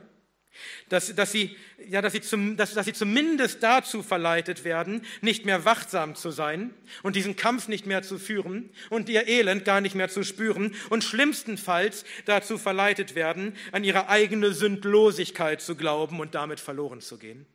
[0.89, 1.55] dass, dass, sie,
[1.89, 6.31] ja, dass, sie zum, dass, dass sie zumindest dazu verleitet werden, nicht mehr wachsam zu
[6.31, 6.73] sein
[7.03, 10.73] und diesen Kampf nicht mehr zu führen und ihr Elend gar nicht mehr zu spüren
[10.89, 17.17] und schlimmstenfalls dazu verleitet werden, an ihre eigene Sündlosigkeit zu glauben und damit verloren zu
[17.17, 17.45] gehen.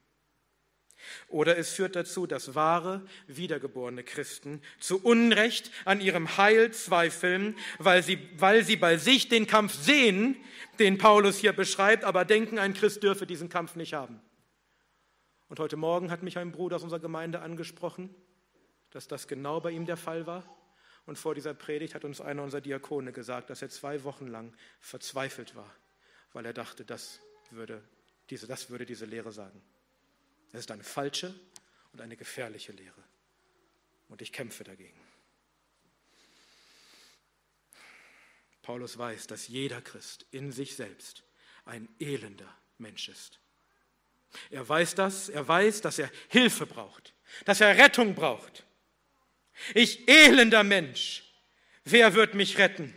[1.29, 8.03] Oder es führt dazu, dass wahre, wiedergeborene Christen zu Unrecht an ihrem Heil zweifeln, weil
[8.03, 10.37] sie, weil sie bei sich den Kampf sehen,
[10.79, 14.21] den Paulus hier beschreibt, aber denken, ein Christ dürfe diesen Kampf nicht haben.
[15.49, 18.15] Und heute Morgen hat mich ein Bruder aus unserer Gemeinde angesprochen,
[18.91, 20.45] dass das genau bei ihm der Fall war.
[21.07, 24.55] Und vor dieser Predigt hat uns einer unserer Diakone gesagt, dass er zwei Wochen lang
[24.79, 25.75] verzweifelt war,
[26.33, 27.83] weil er dachte, das würde
[28.31, 29.61] diese, das würde diese Lehre sagen.
[30.53, 31.35] Es ist eine falsche
[31.93, 33.03] und eine gefährliche Lehre.
[34.09, 34.99] Und ich kämpfe dagegen.
[38.63, 41.25] Paulus weiß, dass jeder Christ in sich selbst
[41.65, 43.39] ein elender Mensch ist.
[44.51, 48.65] Er weiß das, er weiß, dass er Hilfe braucht, dass er Rettung braucht.
[49.75, 51.25] Ich elender Mensch,
[51.85, 52.95] wer wird mich retten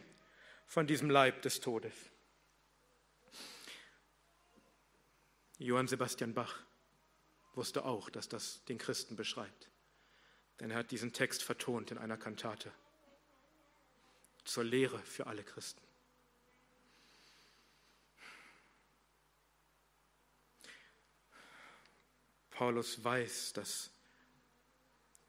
[0.67, 1.93] von diesem Leib des Todes?
[5.57, 6.63] Johann Sebastian Bach
[7.55, 9.69] wusste auch, dass das den Christen beschreibt.
[10.59, 12.71] Denn er hat diesen Text vertont in einer Kantate
[14.45, 15.81] zur Lehre für alle Christen.
[22.51, 23.89] Paulus weiß, dass,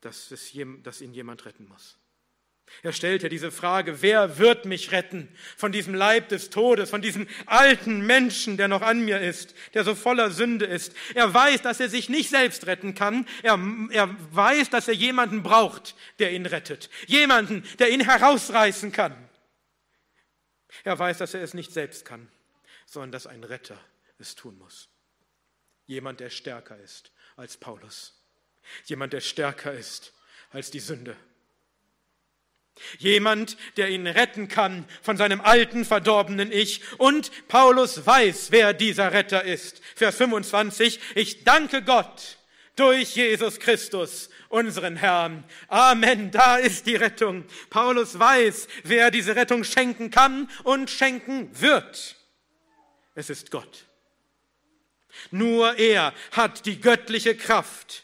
[0.01, 0.53] dass, es,
[0.83, 1.97] dass ihn jemand retten muss.
[2.83, 7.03] Er stellt ja diese Frage, wer wird mich retten von diesem Leib des Todes, von
[7.03, 10.95] diesem alten Menschen, der noch an mir ist, der so voller Sünde ist.
[11.15, 13.27] Er weiß, dass er sich nicht selbst retten kann.
[13.43, 13.59] Er,
[13.91, 16.91] er weiß, dass er jemanden braucht, der ihn rettet.
[17.07, 19.17] Jemanden, der ihn herausreißen kann.
[20.83, 22.29] Er weiß, dass er es nicht selbst kann,
[22.87, 23.79] sondern dass ein Retter
[24.19, 24.89] es tun muss.
[25.87, 28.23] Jemand, der stärker ist als Paulus.
[28.85, 30.13] Jemand, der stärker ist
[30.51, 31.17] als die Sünde.
[32.99, 36.81] Jemand, der ihn retten kann von seinem alten, verdorbenen Ich.
[36.99, 39.81] Und Paulus weiß, wer dieser Retter ist.
[39.95, 41.01] Vers 25.
[41.15, 42.39] Ich danke Gott
[42.77, 45.45] durch Jesus Christus, unseren Herrn.
[45.69, 46.31] Amen.
[46.31, 47.45] Da ist die Rettung.
[47.71, 52.17] Paulus weiß, wer diese Rettung schenken kann und schenken wird.
[53.15, 53.87] Es ist Gott.
[55.31, 58.04] Nur er hat die göttliche Kraft,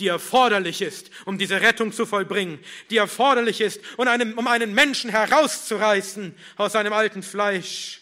[0.00, 2.58] die erforderlich ist, um diese Rettung zu vollbringen,
[2.90, 8.00] die erforderlich ist, um einen, um einen Menschen herauszureißen aus seinem alten Fleisch.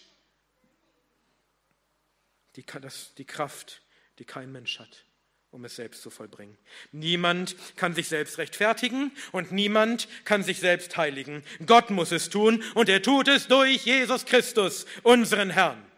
[2.57, 3.83] Die, das, die Kraft,
[4.19, 5.05] die kein Mensch hat,
[5.51, 6.57] um es selbst zu vollbringen.
[6.93, 11.43] Niemand kann sich selbst rechtfertigen und niemand kann sich selbst heiligen.
[11.67, 15.92] Gott muss es tun und er tut es durch Jesus Christus, unseren Herrn.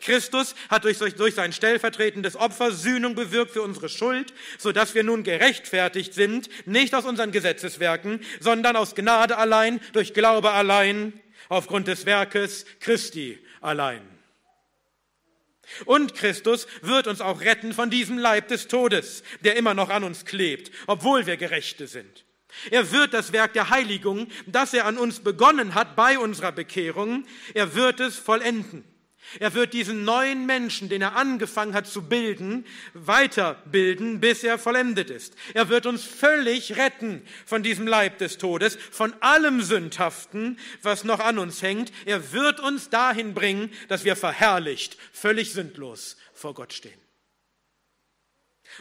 [0.00, 5.04] Christus hat durch, durch sein stellvertretendes Opfer Sühnung bewirkt für unsere Schuld, so dass wir
[5.04, 11.12] nun gerechtfertigt sind, nicht aus unseren Gesetzeswerken, sondern aus Gnade allein, durch Glaube allein,
[11.48, 14.02] aufgrund des Werkes Christi allein.
[15.84, 20.04] Und Christus wird uns auch retten von diesem Leib des Todes, der immer noch an
[20.04, 22.24] uns klebt, obwohl wir Gerechte sind.
[22.70, 27.24] Er wird das Werk der Heiligung, das er an uns begonnen hat bei unserer Bekehrung,
[27.54, 28.84] er wird es vollenden.
[29.38, 35.10] Er wird diesen neuen Menschen, den er angefangen hat zu bilden, weiterbilden, bis er vollendet
[35.10, 35.36] ist.
[35.54, 41.20] Er wird uns völlig retten von diesem Leib des Todes, von allem Sündhaften, was noch
[41.20, 41.92] an uns hängt.
[42.06, 47.00] Er wird uns dahin bringen, dass wir verherrlicht, völlig sündlos vor Gott stehen.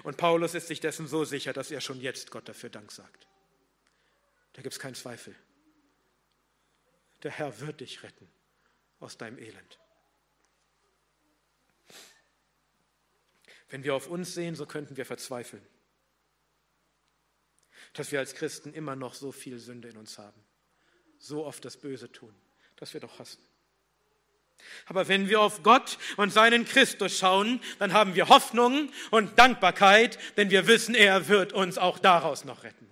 [0.04, 3.28] Und Paulus ist sich dessen so sicher, dass er schon jetzt Gott dafür Dank sagt.
[4.54, 5.36] Da gibt es keinen Zweifel.
[7.24, 8.30] Der Herr wird dich retten
[9.00, 9.80] aus deinem Elend.
[13.70, 15.66] Wenn wir auf uns sehen, so könnten wir verzweifeln,
[17.94, 20.44] dass wir als Christen immer noch so viel Sünde in uns haben,
[21.18, 22.34] so oft das Böse tun,
[22.76, 23.42] dass wir doch hassen.
[24.88, 30.20] Aber wenn wir auf Gott und seinen Christus schauen, dann haben wir Hoffnung und Dankbarkeit,
[30.38, 32.90] denn wir wissen, er wird uns auch daraus noch retten.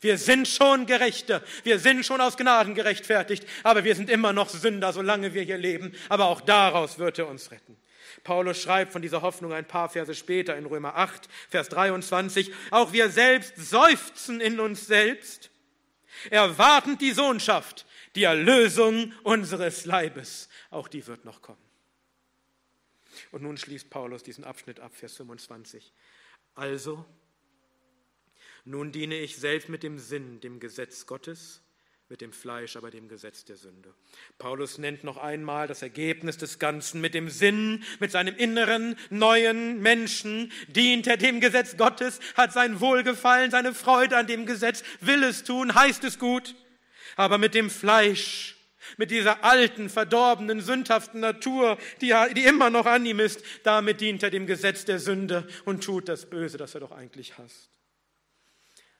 [0.00, 4.50] Wir sind schon Gerechte, wir sind schon aus Gnaden gerechtfertigt, aber wir sind immer noch
[4.50, 5.94] Sünder, solange wir hier leben.
[6.10, 7.78] Aber auch daraus wird er uns retten.
[8.22, 12.92] Paulus schreibt von dieser Hoffnung ein paar Verse später in Römer 8, Vers 23, auch
[12.92, 15.50] wir selbst seufzen in uns selbst,
[16.30, 20.48] erwarten die Sohnschaft, die Erlösung unseres Leibes.
[20.70, 21.58] Auch die wird noch kommen.
[23.32, 25.92] Und nun schließt Paulus diesen Abschnitt ab, Vers 25.
[26.54, 27.04] Also,
[28.64, 31.63] nun diene ich selbst mit dem Sinn, dem Gesetz Gottes,
[32.08, 33.94] mit dem Fleisch aber dem Gesetz der Sünde.
[34.38, 39.80] Paulus nennt noch einmal das Ergebnis des Ganzen mit dem Sinn, mit seinem inneren, neuen
[39.80, 45.22] Menschen, dient er dem Gesetz Gottes, hat sein Wohlgefallen, seine Freude an dem Gesetz, will
[45.22, 46.54] es tun, heißt es gut
[47.16, 48.56] aber mit dem Fleisch,
[48.96, 54.22] mit dieser alten, verdorbenen, sündhaften Natur, die, die immer noch an ihm ist, damit dient
[54.22, 57.70] er dem Gesetz der Sünde und tut das Böse, das er doch eigentlich hasst.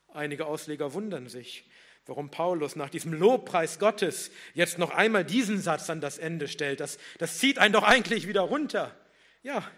[0.09, 1.65] Einige Ausleger wundern sich,
[2.07, 6.81] warum Paulus nach diesem Lobpreis Gottes jetzt noch einmal diesen Satz an das Ende stellt.
[6.81, 8.95] Das, das zieht einen doch eigentlich wieder runter.
[9.43, 9.71] Ja,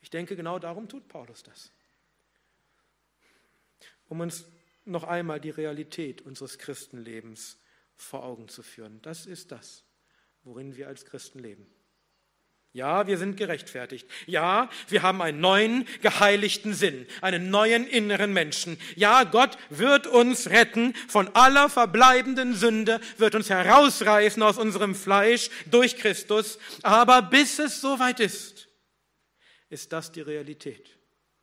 [0.00, 1.70] ich denke, genau darum tut Paulus das.
[4.08, 4.46] Um uns
[4.84, 7.58] noch einmal die Realität unseres Christenlebens
[7.96, 9.00] vor Augen zu führen.
[9.02, 9.84] Das ist das,
[10.42, 11.66] worin wir als Christen leben.
[12.74, 14.08] Ja, wir sind gerechtfertigt.
[14.26, 18.78] Ja, wir haben einen neuen, geheiligten Sinn, einen neuen inneren Menschen.
[18.96, 25.50] Ja, Gott wird uns retten von aller verbleibenden Sünde, wird uns herausreißen aus unserem Fleisch
[25.66, 26.58] durch Christus.
[26.82, 28.68] Aber bis es soweit ist,
[29.68, 30.96] ist das die Realität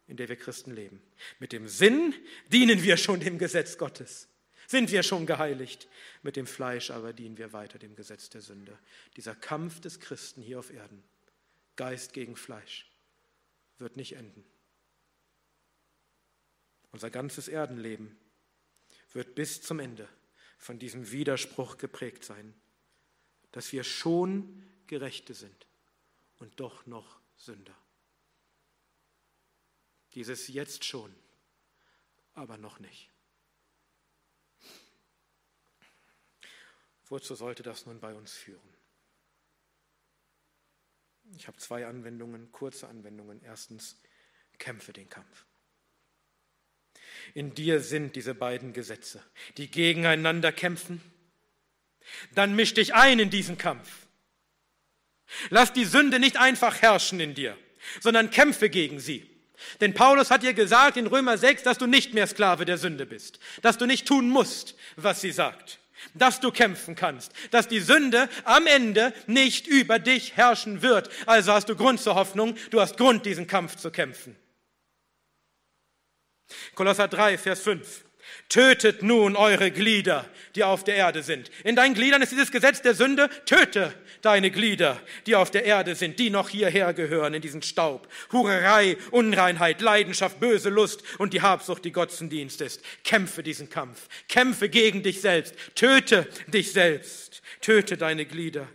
[0.09, 1.01] in der wir Christen leben.
[1.37, 2.15] Mit dem Sinn
[2.51, 4.27] dienen wir schon dem Gesetz Gottes.
[4.67, 5.87] Sind wir schon geheiligt.
[6.23, 8.77] Mit dem Fleisch aber dienen wir weiter dem Gesetz der Sünde.
[9.15, 11.03] Dieser Kampf des Christen hier auf Erden,
[11.79, 12.85] Geist gegen Fleisch,
[13.77, 14.43] wird nicht enden.
[16.91, 18.19] Unser ganzes Erdenleben
[19.13, 20.09] wird bis zum Ende
[20.57, 22.53] von diesem Widerspruch geprägt sein,
[23.53, 25.67] dass wir schon Gerechte sind
[26.39, 27.77] und doch noch Sünder.
[30.15, 31.15] Dieses jetzt schon,
[32.33, 33.09] aber noch nicht.
[37.05, 38.78] Wozu sollte das nun bei uns führen?
[41.37, 43.41] Ich habe zwei Anwendungen, kurze Anwendungen.
[43.43, 44.01] Erstens,
[44.57, 45.45] kämpfe den Kampf.
[47.33, 49.23] In dir sind diese beiden Gesetze,
[49.57, 51.01] die gegeneinander kämpfen.
[52.33, 54.07] Dann misch dich ein in diesen Kampf.
[55.49, 57.57] Lass die Sünde nicht einfach herrschen in dir,
[57.99, 59.29] sondern kämpfe gegen sie.
[59.81, 63.05] Denn Paulus hat dir gesagt in Römer 6, dass du nicht mehr Sklave der Sünde
[63.05, 65.79] bist, dass du nicht tun musst, was sie sagt,
[66.13, 71.09] dass du kämpfen kannst, dass die Sünde am Ende nicht über dich herrschen wird.
[71.25, 74.35] Also hast du Grund zur Hoffnung, du hast Grund, diesen Kampf zu kämpfen.
[76.75, 78.05] Kolosser 3, Vers 5.
[78.49, 81.51] Tötet nun eure Glieder, die auf der Erde sind.
[81.63, 83.29] In deinen Gliedern ist dieses Gesetz der Sünde.
[83.45, 83.93] Töte
[84.23, 88.11] deine Glieder, die auf der Erde sind, die noch hierher gehören, in diesen Staub.
[88.31, 92.81] Hurerei, Unreinheit, Leidenschaft, böse Lust und die Habsucht, die Götzendienst ist.
[93.03, 94.07] Kämpfe diesen Kampf.
[94.27, 95.53] Kämpfe gegen dich selbst.
[95.75, 97.43] Töte dich selbst.
[97.61, 98.67] Töte deine Glieder.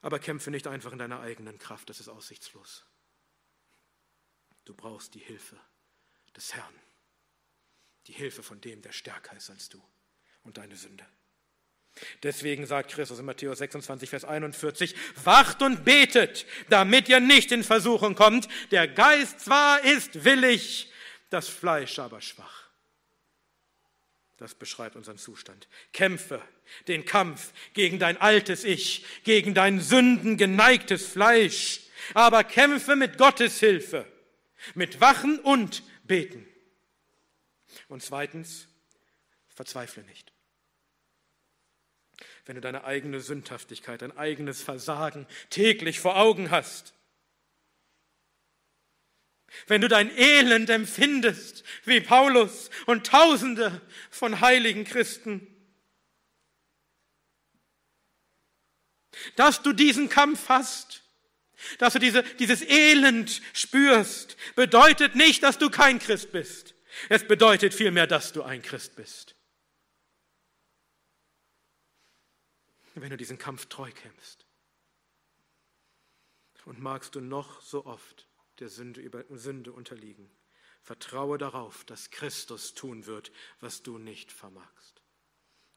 [0.00, 2.84] Aber kämpfe nicht einfach in deiner eigenen Kraft, das ist aussichtslos.
[4.64, 5.56] Du brauchst die Hilfe
[6.36, 6.87] des Herrn
[8.08, 9.82] die Hilfe von dem, der stärker ist als du
[10.42, 11.06] und deine Sünde.
[12.22, 14.94] Deswegen sagt Christus in Matthäus 26, Vers 41,
[15.24, 18.48] wacht und betet, damit ihr nicht in Versuchung kommt.
[18.70, 20.92] Der Geist zwar ist willig,
[21.30, 22.68] das Fleisch aber schwach.
[24.38, 25.68] Das beschreibt unseren Zustand.
[25.92, 26.40] Kämpfe
[26.86, 31.80] den Kampf gegen dein altes Ich, gegen dein sündengeneigtes Fleisch,
[32.14, 34.06] aber kämpfe mit Gottes Hilfe,
[34.74, 36.47] mit Wachen und Beten.
[37.88, 38.68] Und zweitens,
[39.48, 40.32] verzweifle nicht.
[42.46, 46.94] wenn du deine eigene Sündhaftigkeit, dein eigenes Versagen täglich vor Augen hast.
[49.66, 55.46] Wenn du dein Elend empfindest, wie Paulus und Tausende von heiligen Christen.
[59.36, 61.02] Dass du diesen Kampf hast,
[61.78, 66.74] dass du diese, dieses Elend spürst, bedeutet nicht, dass du kein Christ bist.
[67.08, 69.34] Es bedeutet vielmehr, dass du ein Christ bist.
[72.94, 74.44] Wenn du diesen Kampf treu kämpfst.
[76.64, 80.30] Und magst du noch so oft der Sünde, über, Sünde unterliegen.
[80.82, 85.02] Vertraue darauf, dass Christus tun wird, was du nicht vermagst.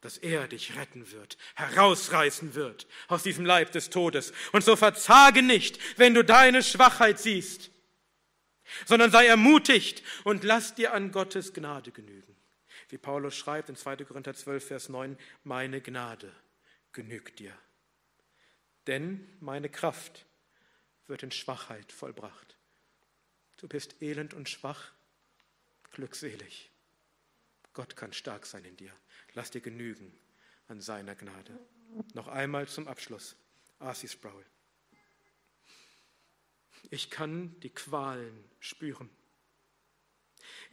[0.02, 4.34] Dass er dich retten wird, herausreißen wird aus diesem Leib des Todes.
[4.52, 7.71] Und so verzage nicht, wenn du deine Schwachheit siehst,
[8.86, 12.36] sondern sei ermutigt und lass dir an Gottes Gnade genügen.
[12.90, 13.98] Wie Paulus schreibt in 2.
[13.98, 16.32] Korinther 12, Vers 9, meine Gnade
[16.92, 17.54] genügt dir.
[18.88, 20.26] Denn meine Kraft
[21.08, 22.58] wird in Schwachheit vollbracht.
[23.58, 24.92] Du bist elend und schwach,
[25.92, 26.72] glückselig.
[27.74, 28.92] Gott kann stark sein in dir.
[29.34, 30.12] Lass dir genügen
[30.68, 31.60] an seiner Gnade.
[32.14, 33.36] Noch einmal zum Abschluss.
[33.80, 34.46] Arcy Sproul.
[36.90, 39.10] Ich kann die Qualen spüren.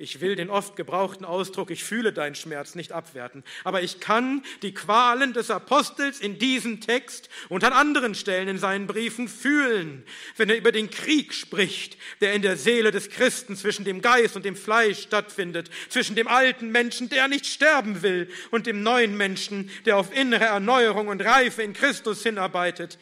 [0.01, 4.45] Ich will den oft gebrauchten Ausdruck, ich fühle deinen Schmerz nicht abwerten, aber ich kann
[4.63, 10.05] die Qualen des Apostels in diesem Text und an anderen Stellen in seinen Briefen fühlen,
[10.37, 14.37] wenn er über den Krieg spricht, der in der Seele des Christen zwischen dem Geist
[14.37, 19.17] und dem Fleisch stattfindet, zwischen dem alten Menschen, der nicht sterben will, und dem neuen
[19.17, 22.99] Menschen, der auf innere Erneuerung und Reife in Christus hinarbeitet.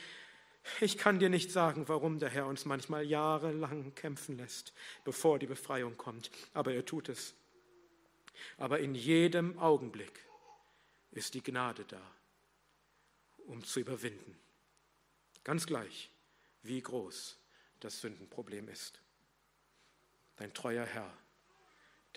[0.80, 4.72] Ich kann dir nicht sagen, warum der Herr uns manchmal jahrelang kämpfen lässt,
[5.04, 7.34] bevor die Befreiung kommt, aber er tut es.
[8.58, 10.20] Aber in jedem Augenblick
[11.12, 12.02] ist die Gnade da,
[13.46, 14.38] um zu überwinden.
[15.44, 16.10] Ganz gleich,
[16.62, 17.38] wie groß
[17.80, 19.00] das Sündenproblem ist.
[20.36, 21.16] Dein treuer Herr,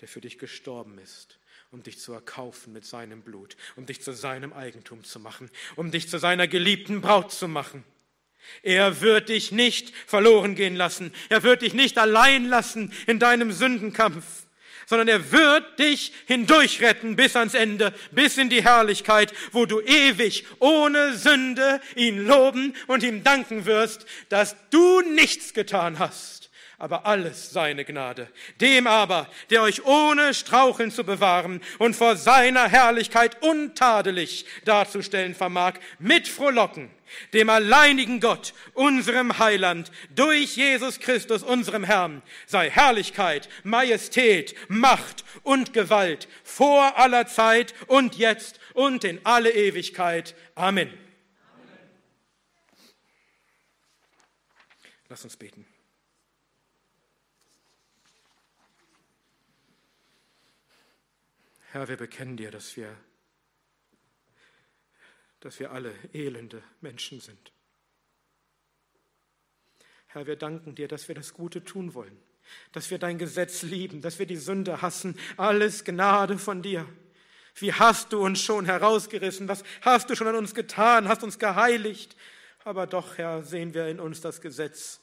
[0.00, 1.38] der für dich gestorben ist,
[1.70, 5.90] um dich zu erkaufen mit seinem Blut, um dich zu seinem Eigentum zu machen, um
[5.90, 7.84] dich zu seiner geliebten Braut zu machen
[8.62, 11.12] er wird dich nicht verloren gehen lassen.
[11.28, 14.24] Er wird dich nicht allein lassen in deinem Sündenkampf,
[14.86, 20.44] sondern er wird dich hindurchretten bis ans Ende, bis in die Herrlichkeit, wo du ewig
[20.58, 26.39] ohne Sünde ihn loben und ihm danken wirst, dass du nichts getan hast
[26.80, 28.28] aber alles seine Gnade.
[28.60, 35.74] Dem aber, der euch ohne Straucheln zu bewahren und vor seiner Herrlichkeit untadelig darzustellen vermag,
[35.98, 36.90] mit Frohlocken,
[37.34, 45.74] dem alleinigen Gott, unserem Heiland, durch Jesus Christus, unserem Herrn, sei Herrlichkeit, Majestät, Macht und
[45.74, 50.34] Gewalt vor aller Zeit und jetzt und in alle Ewigkeit.
[50.54, 50.88] Amen.
[50.88, 50.98] Amen.
[55.10, 55.66] Lass uns beten.
[61.72, 62.96] Herr, wir bekennen dir, dass wir,
[65.38, 67.52] dass wir alle elende Menschen sind.
[70.08, 72.20] Herr, wir danken dir, dass wir das Gute tun wollen,
[72.72, 75.16] dass wir dein Gesetz lieben, dass wir die Sünde hassen.
[75.36, 76.88] Alles Gnade von dir.
[77.54, 79.46] Wie hast du uns schon herausgerissen?
[79.46, 81.06] Was hast du schon an uns getan?
[81.06, 82.16] Hast uns geheiligt?
[82.64, 85.00] Aber doch, Herr, sehen wir in uns das Gesetz,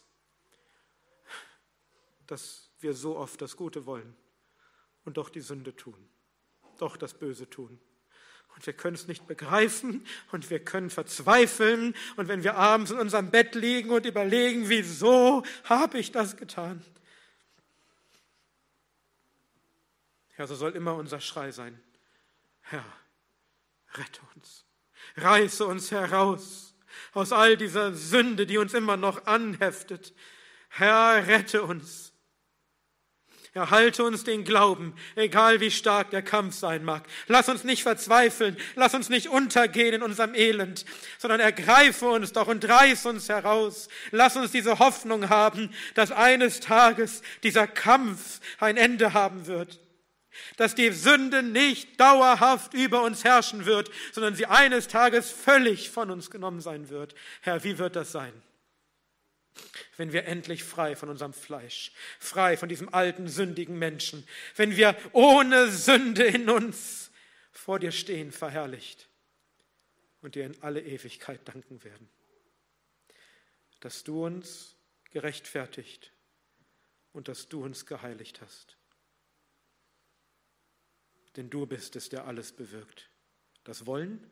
[2.26, 4.18] dass wir so oft das Gute wollen
[5.06, 6.10] und doch die Sünde tun
[6.78, 7.80] doch das Böse tun.
[8.56, 11.94] Und wir können es nicht begreifen und wir können verzweifeln.
[12.16, 16.84] Und wenn wir abends in unserem Bett liegen und überlegen, wieso habe ich das getan?
[20.38, 21.80] Ja, so soll immer unser Schrei sein.
[22.62, 22.86] Herr,
[23.94, 24.66] rette uns.
[25.16, 26.76] Reiße uns heraus
[27.14, 30.14] aus all dieser Sünde, die uns immer noch anheftet.
[30.70, 32.07] Herr, rette uns.
[33.54, 37.04] Erhalte uns den Glauben, egal wie stark der Kampf sein mag.
[37.28, 40.86] Lass uns nicht verzweifeln, lass uns nicht untergehen in unserem Elend,
[41.18, 43.88] sondern ergreife uns doch und reiß uns heraus.
[44.12, 49.80] Lass uns diese Hoffnung haben, dass eines Tages dieser Kampf ein Ende haben wird.
[50.58, 56.12] Dass die Sünde nicht dauerhaft über uns herrschen wird, sondern sie eines Tages völlig von
[56.12, 57.16] uns genommen sein wird.
[57.42, 58.34] Herr, wie wird das sein?
[59.98, 64.96] Wenn wir endlich frei von unserem Fleisch, frei von diesem alten, sündigen Menschen, wenn wir
[65.14, 67.12] ohne Sünde in uns
[67.52, 69.08] vor dir stehen, verherrlicht
[70.22, 72.10] und dir in alle Ewigkeit danken werden,
[73.80, 74.76] dass du uns
[75.12, 76.12] gerechtfertigt
[77.14, 78.78] und dass du uns geheiligt hast.
[81.36, 83.10] Denn du bist es, der alles bewirkt.
[83.64, 84.28] Das Wollen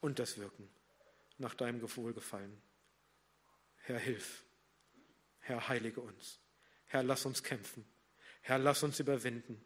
[0.00, 0.68] und das Wirken
[1.38, 2.60] nach deinem Wohlgefallen.
[3.78, 4.43] Herr, hilf.
[5.44, 6.40] Herr, heilige uns.
[6.86, 7.84] Herr, lass uns kämpfen.
[8.40, 9.62] Herr, lass uns überwinden.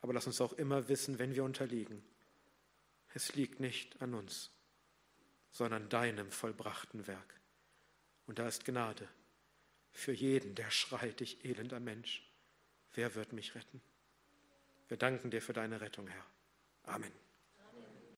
[0.00, 2.04] Aber lass uns auch immer wissen, wenn wir unterliegen,
[3.14, 4.50] es liegt nicht an uns,
[5.50, 7.40] sondern deinem vollbrachten Werk.
[8.26, 9.08] Und da ist Gnade
[9.92, 12.30] für jeden, der schreit, ich elender Mensch.
[12.92, 13.80] Wer wird mich retten?
[14.88, 16.26] Wir danken dir für deine Rettung, Herr.
[16.82, 17.25] Amen.